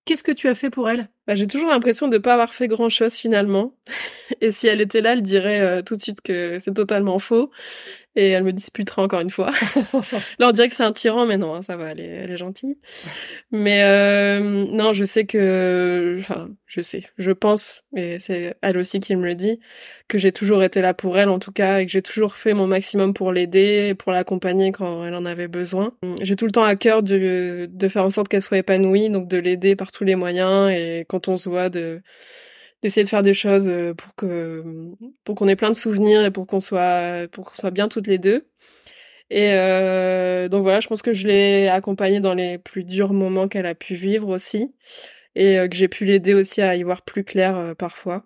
Qu'est-ce 0.06 0.24
que 0.24 0.34
tu 0.34 0.50
as 0.50 0.56
fait 0.56 0.70
pour 0.70 0.90
elle? 0.90 1.10
Bah, 1.28 1.36
J'ai 1.36 1.48
toujours 1.48 1.70
l'impression 1.70 2.10
de 2.10 2.18
ne 2.18 2.22
pas 2.22 2.34
avoir 2.34 2.54
fait 2.54 2.68
grand-chose 2.68 3.14
finalement. 3.16 3.78
Et 4.42 4.52
si 4.52 4.68
elle 4.68 4.82
était 4.82 5.00
là, 5.02 5.14
elle 5.14 5.22
dirait 5.22 5.62
euh, 5.62 5.82
tout 5.82 5.96
de 5.96 6.02
suite 6.02 6.22
que 6.22 6.60
c'est 6.60 6.74
totalement 6.74 7.20
faux 7.20 7.52
et 8.16 8.30
elle 8.30 8.44
me 8.44 8.54
disputera 8.54 9.02
encore 9.02 9.22
une 9.22 9.30
fois. 9.30 9.52
Là, 10.40 10.48
on 10.48 10.52
dirait 10.52 10.68
que 10.68 10.76
c'est 10.76 10.84
un 10.84 10.92
tyran, 10.92 11.26
mais 11.26 11.38
non, 11.38 11.56
hein, 11.56 11.62
ça 11.62 11.76
va, 11.76 11.92
elle 11.92 12.00
est, 12.00 12.06
elle 12.06 12.32
est 12.32 12.38
gentille. 12.38 12.78
Mais 13.52 13.84
euh, 13.84 14.40
non, 14.40 14.94
je 14.94 15.04
sais 15.04 15.26
que, 15.26 16.18
enfin, 16.20 16.50
je 16.68 16.82
sais, 16.82 17.04
je 17.18 17.32
pense, 17.32 17.84
et 17.96 18.20
c'est 18.20 18.56
elle 18.62 18.78
aussi 18.78 19.00
qui 19.00 19.16
me 19.16 19.26
le 19.26 19.36
dit, 19.36 19.60
que 20.08 20.18
j'ai 20.18 20.32
toujours 20.32 20.64
été 20.64 20.82
là 20.82 20.94
pour 20.94 21.18
elle, 21.18 21.30
en 21.30 21.40
tout 21.40 21.52
cas, 21.52 21.80
et 21.80 21.86
que 21.86 21.92
j'ai 21.92 22.02
toujours 22.02 22.36
fait 22.36 22.54
mon 22.54 22.68
maximum 22.68 23.14
pour 23.14 23.32
l'aider, 23.32 23.96
pour 23.98 24.12
l'accompagner 24.12 24.72
quand 24.72 25.06
elle 25.06 25.16
en 25.16 25.26
avait 25.26 25.48
besoin. 25.48 25.94
J'ai 26.22 26.36
tout 26.36 26.46
le 26.46 26.52
temps 26.52 26.64
à 26.64 26.76
cœur 26.76 27.04
de, 27.04 27.68
de 27.72 27.88
faire 27.88 28.06
en 28.06 28.10
sorte 28.10 28.28
qu'elle 28.28 28.42
soit 28.42 28.60
épanouie, 28.60 29.10
donc 29.10 29.28
de 29.28 29.38
l'aider 29.38 29.76
par 29.76 29.92
tous 29.92 30.04
les 30.04 30.16
moyens, 30.16 30.72
et 30.72 31.06
quand 31.08 31.28
on 31.28 31.38
se 31.38 31.50
voit, 31.50 31.70
de 31.70 32.02
d'essayer 32.84 33.04
de 33.04 33.10
faire 33.10 33.24
des 33.24 33.34
choses 33.34 33.70
euh, 33.70 33.94
pour 33.96 34.14
que 34.16 34.64
pour 35.24 35.36
qu'on 35.36 35.48
ait 35.48 35.56
plein 35.56 35.72
de 35.72 35.76
souvenirs 35.76 36.24
et 36.26 36.32
pour 36.32 36.46
qu'on 36.48 36.60
soit 36.60 37.28
pour 37.32 37.46
qu'on 37.46 37.56
soit 37.56 37.72
bien 37.72 37.88
toutes 37.90 38.08
les 38.08 38.20
deux. 38.20 38.48
Et 39.30 39.52
euh, 39.54 40.50
donc 40.50 40.64
voilà, 40.64 40.80
je 40.80 40.88
pense 40.88 41.02
que 41.02 41.14
je 41.14 41.28
l'ai 41.28 41.68
accompagnée 41.68 42.20
dans 42.20 42.34
les 42.36 42.58
plus 42.60 42.84
durs 42.84 43.14
moments 43.14 43.48
qu'elle 43.48 43.66
a 43.66 43.76
pu 43.76 43.96
vivre 43.96 44.30
aussi, 44.30 44.76
et 45.36 45.60
euh, 45.60 45.68
que 45.68 45.76
j'ai 45.76 45.88
pu 45.88 46.06
l'aider 46.06 46.34
aussi 46.36 46.62
à 46.62 46.76
y 46.76 46.84
voir 46.84 47.04
plus 47.04 47.24
clair 47.24 47.58
euh, 47.58 47.74
parfois. 47.76 48.26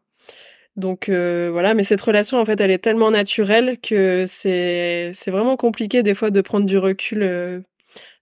Donc 0.78 1.10
voilà, 1.10 1.74
mais 1.74 1.84
cette 1.84 2.02
relation 2.02 2.40
en 2.40 2.46
fait, 2.46 2.62
elle 2.62 2.72
est 2.72 2.78
tellement 2.80 3.12
naturelle 3.12 3.80
que 3.82 4.26
c'est 4.28 5.12
c'est 5.14 5.32
vraiment 5.32 5.58
compliqué 5.58 6.04
des 6.04 6.14
fois 6.14 6.32
de 6.32 6.42
prendre 6.42 6.66
du 6.68 6.78
recul 6.78 7.64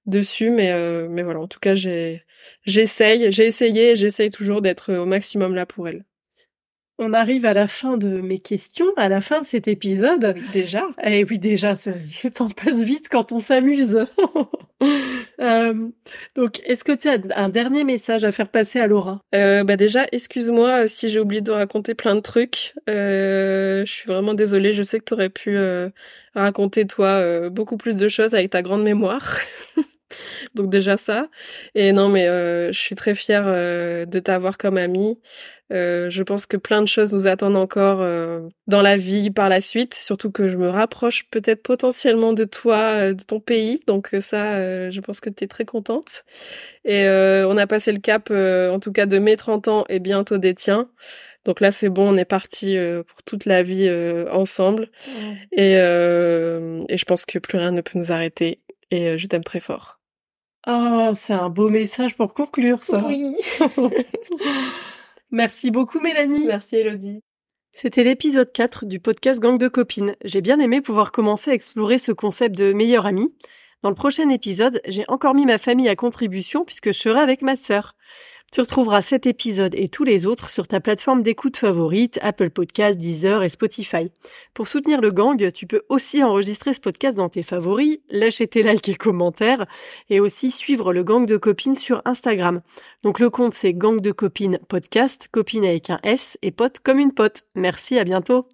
dessus, 0.06 0.52
mais 0.52 0.74
mais 1.10 1.24
voilà, 1.24 1.41
en 1.41 1.48
tout 1.48 1.60
cas 1.60 1.76
j'ai 1.76 2.24
j'essaye, 2.65 3.32
j'ai 3.32 3.45
essayé, 3.48 3.95
j'essaye 3.98 4.30
toujours 4.30 4.62
d'être 4.62 4.93
au 4.93 5.06
maximum 5.06 5.56
là 5.56 5.65
pour 5.65 5.88
elle. 5.89 6.06
On 6.98 7.12
arrive 7.12 7.46
à 7.46 7.54
la 7.54 7.68
fin 7.68 7.98
de 7.98 8.22
mes 8.22 8.40
questions, 8.40 8.86
à 8.96 9.10
la 9.10 9.20
fin 9.20 9.42
de 9.42 9.46
cet 9.46 9.68
épisode. 9.68 10.36
déjà. 10.54 10.84
Eh 11.04 11.26
oui, 11.26 11.40
déjà, 11.40 11.74
le 12.24 12.30
temps 12.30 12.50
passe 12.50 12.84
vite 12.84 13.10
quand 13.10 13.34
on 13.34 13.40
s'amuse. 13.40 14.06
euh, 15.42 15.90
donc, 16.36 16.62
est-ce 16.66 16.86
que 16.86 16.94
tu 16.94 17.10
as 17.10 17.18
un 17.36 17.50
dernier 17.50 17.84
message 17.84 18.24
à 18.24 18.32
faire 18.32 18.48
passer 18.48 18.80
à 18.80 18.88
Laura? 18.88 19.20
Euh, 19.34 19.66
Bah 19.66 19.76
déjà, 19.76 20.06
excuse-moi 20.14 20.88
si 20.88 21.10
j'ai 21.10 21.20
oublié 21.20 21.42
de 21.42 21.52
raconter 21.52 21.96
plein 21.96 22.16
de 22.16 22.22
trucs. 22.22 22.74
Euh, 22.90 23.84
je 23.86 23.92
suis 23.92 24.08
vraiment 24.08 24.34
désolée. 24.34 24.72
Je 24.72 24.84
sais 24.84 25.00
que 25.00 25.06
tu 25.06 25.14
aurais 25.14 25.30
pu 25.30 25.58
euh, 25.58 25.90
raconter 26.34 26.88
toi 26.88 27.08
euh, 27.08 27.50
beaucoup 27.50 27.76
plus 27.76 27.98
de 27.98 28.08
choses 28.08 28.34
avec 28.36 28.52
ta 28.52 28.62
grande 28.62 28.84
mémoire. 28.84 29.38
Donc 30.56 30.70
déjà 30.70 30.98
ça. 30.98 31.28
Et 31.76 31.92
non, 31.92 32.10
mais 32.10 32.28
euh, 32.28 32.72
je 32.72 32.80
suis 32.80 32.96
très 32.96 33.16
fière 33.16 33.44
euh, 33.48 34.06
de 34.06 34.20
t'avoir 34.20 34.58
comme 34.58 34.78
amie. 34.78 35.20
Euh, 35.71 36.12
je 36.12 36.21
pense 36.21 36.45
que 36.45 36.58
plein 36.58 36.82
de 36.82 36.88
choses 36.88 37.13
nous 37.13 37.28
attendent 37.28 37.58
encore 37.58 38.01
euh, 38.01 38.41
dans 38.67 38.84
la 38.84 38.97
vie 38.97 39.32
par 39.32 39.49
la 39.49 39.62
suite, 39.62 39.95
surtout 39.95 40.32
que 40.32 40.47
je 40.47 40.58
me 40.58 40.69
rapproche 40.69 41.28
peut-être 41.32 41.63
potentiellement 41.63 42.34
de 42.34 42.43
toi, 42.43 42.78
euh, 42.78 43.13
de 43.13 43.23
ton 43.23 43.39
pays. 43.39 43.82
Donc 43.88 44.15
ça, 44.19 44.89
je 44.89 44.99
pense 44.99 45.19
que 45.19 45.30
tu 45.30 45.43
es 45.43 45.47
très 45.47 45.65
contente. 45.65 46.23
Et 46.84 47.08
on 47.08 47.58
a 47.58 47.65
passé 47.65 47.91
le 47.91 47.99
cap, 47.99 48.30
en 48.30 48.80
tout 48.80 48.91
cas, 48.91 49.06
de 49.06 49.17
mes 49.17 49.36
30 49.36 49.67
ans 49.67 49.86
et 49.89 49.99
bientôt 49.99 50.38
des 50.38 50.54
tiens. 50.54 50.89
Donc 51.45 51.62
là, 51.62 51.71
c'est 51.71 51.89
bon, 51.89 52.13
on 52.13 52.17
est 52.17 52.25
parti 52.25 52.78
pour 53.08 53.23
toute 53.23 53.45
la 53.45 53.63
vie 53.63 53.89
ensemble. 54.32 54.89
Et, 55.51 55.73
et 55.73 56.97
je 56.97 57.06
pense 57.06 57.25
que 57.25 57.39
plus 57.39 57.58
rien 57.58 57.71
ne 57.71 57.82
peut 57.82 57.97
nous 57.97 58.12
arrêter. 58.12 58.60
Et 58.91 59.17
je 59.17 59.25
t'aime 59.25 59.43
très 59.43 59.60
fort. 59.60 59.99
Oh, 60.67 61.12
c'est 61.13 61.34
un 61.34 61.49
beau 61.49 61.69
message 61.69 62.15
pour 62.15 62.34
conclure 62.34 62.84
ça. 62.84 63.04
Oui. 63.06 63.36
Merci 65.32 65.72
beaucoup 65.72 66.00
Mélanie. 66.00 66.46
Merci 66.46 66.78
Elodie. 66.78 67.22
C'était 67.72 68.04
l'épisode 68.04 68.52
4 68.54 68.86
du 68.86 69.00
podcast 69.00 69.42
Gang 69.42 69.58
de 69.58 69.68
copines. 69.68 70.16
J'ai 70.24 70.42
bien 70.42 70.60
aimé 70.60 70.82
pouvoir 70.82 71.12
commencer 71.12 71.52
à 71.52 71.54
explorer 71.54 71.98
ce 71.98 72.14
concept 72.14 72.56
de 72.56 72.72
meilleure 72.72 73.06
amie. 73.06 73.36
Dans 73.82 73.90
le 73.90 73.96
prochain 73.96 74.30
épisode, 74.30 74.82
j'ai 74.88 75.04
encore 75.10 75.36
mis 75.36 75.46
ma 75.46 75.58
famille 75.58 75.90
à 75.90 75.96
contribution 75.96 76.64
puisque 76.64 76.94
je 76.94 77.00
serai 77.00 77.20
avec 77.20 77.42
ma 77.42 77.56
sœur. 77.56 77.96
Tu 78.56 78.62
retrouveras 78.62 79.02
cet 79.02 79.26
épisode 79.26 79.76
et 79.76 79.89
tous 79.89 80.06
les 80.06 80.26
autres 80.26 80.50
sur 80.50 80.65
ta 80.65 80.80
plateforme 80.80 81.24
d'écoute 81.24 81.58
favorite, 81.58 82.20
Apple 82.22 82.52
Podcasts, 82.52 82.98
Deezer 82.98 83.44
et 83.44 83.50
Spotify. 83.50 84.10
Pour 84.54 84.70
soutenir 84.70 85.02
le 85.02 85.12
gang, 85.12 85.52
tu 85.52 85.68
peux 85.68 85.82
aussi 85.89 86.24
enregistrer 86.24 86.74
ce 86.74 86.80
podcast 86.80 87.18
dans 87.18 87.28
tes 87.28 87.44
favoris, 87.44 87.98
lâcher 88.10 88.48
tes 88.48 88.63
likes 88.63 88.88
et 88.88 88.96
commentaires, 88.96 89.65
et 90.10 90.22
aussi 90.22 90.52
suivre 90.52 90.94
le 90.94 91.04
gang 91.04 91.26
de 91.26 91.36
copines 91.36 91.76
sur 91.76 92.02
Instagram. 92.06 92.62
Donc 93.04 93.20
le 93.20 93.30
compte 93.30 93.54
c'est 93.54 93.74
gang 93.74 94.00
de 94.00 94.13
copines 94.13 94.58
podcast, 94.70 95.28
copine 95.30 95.65
avec 95.65 95.89
un 95.89 96.00
S 96.04 96.38
et 96.41 96.52
pote 96.52 96.80
comme 96.80 97.00
une 97.00 97.12
pote. 97.13 97.44
Merci, 97.56 98.00
à 98.00 98.06
bientôt. 98.06 98.48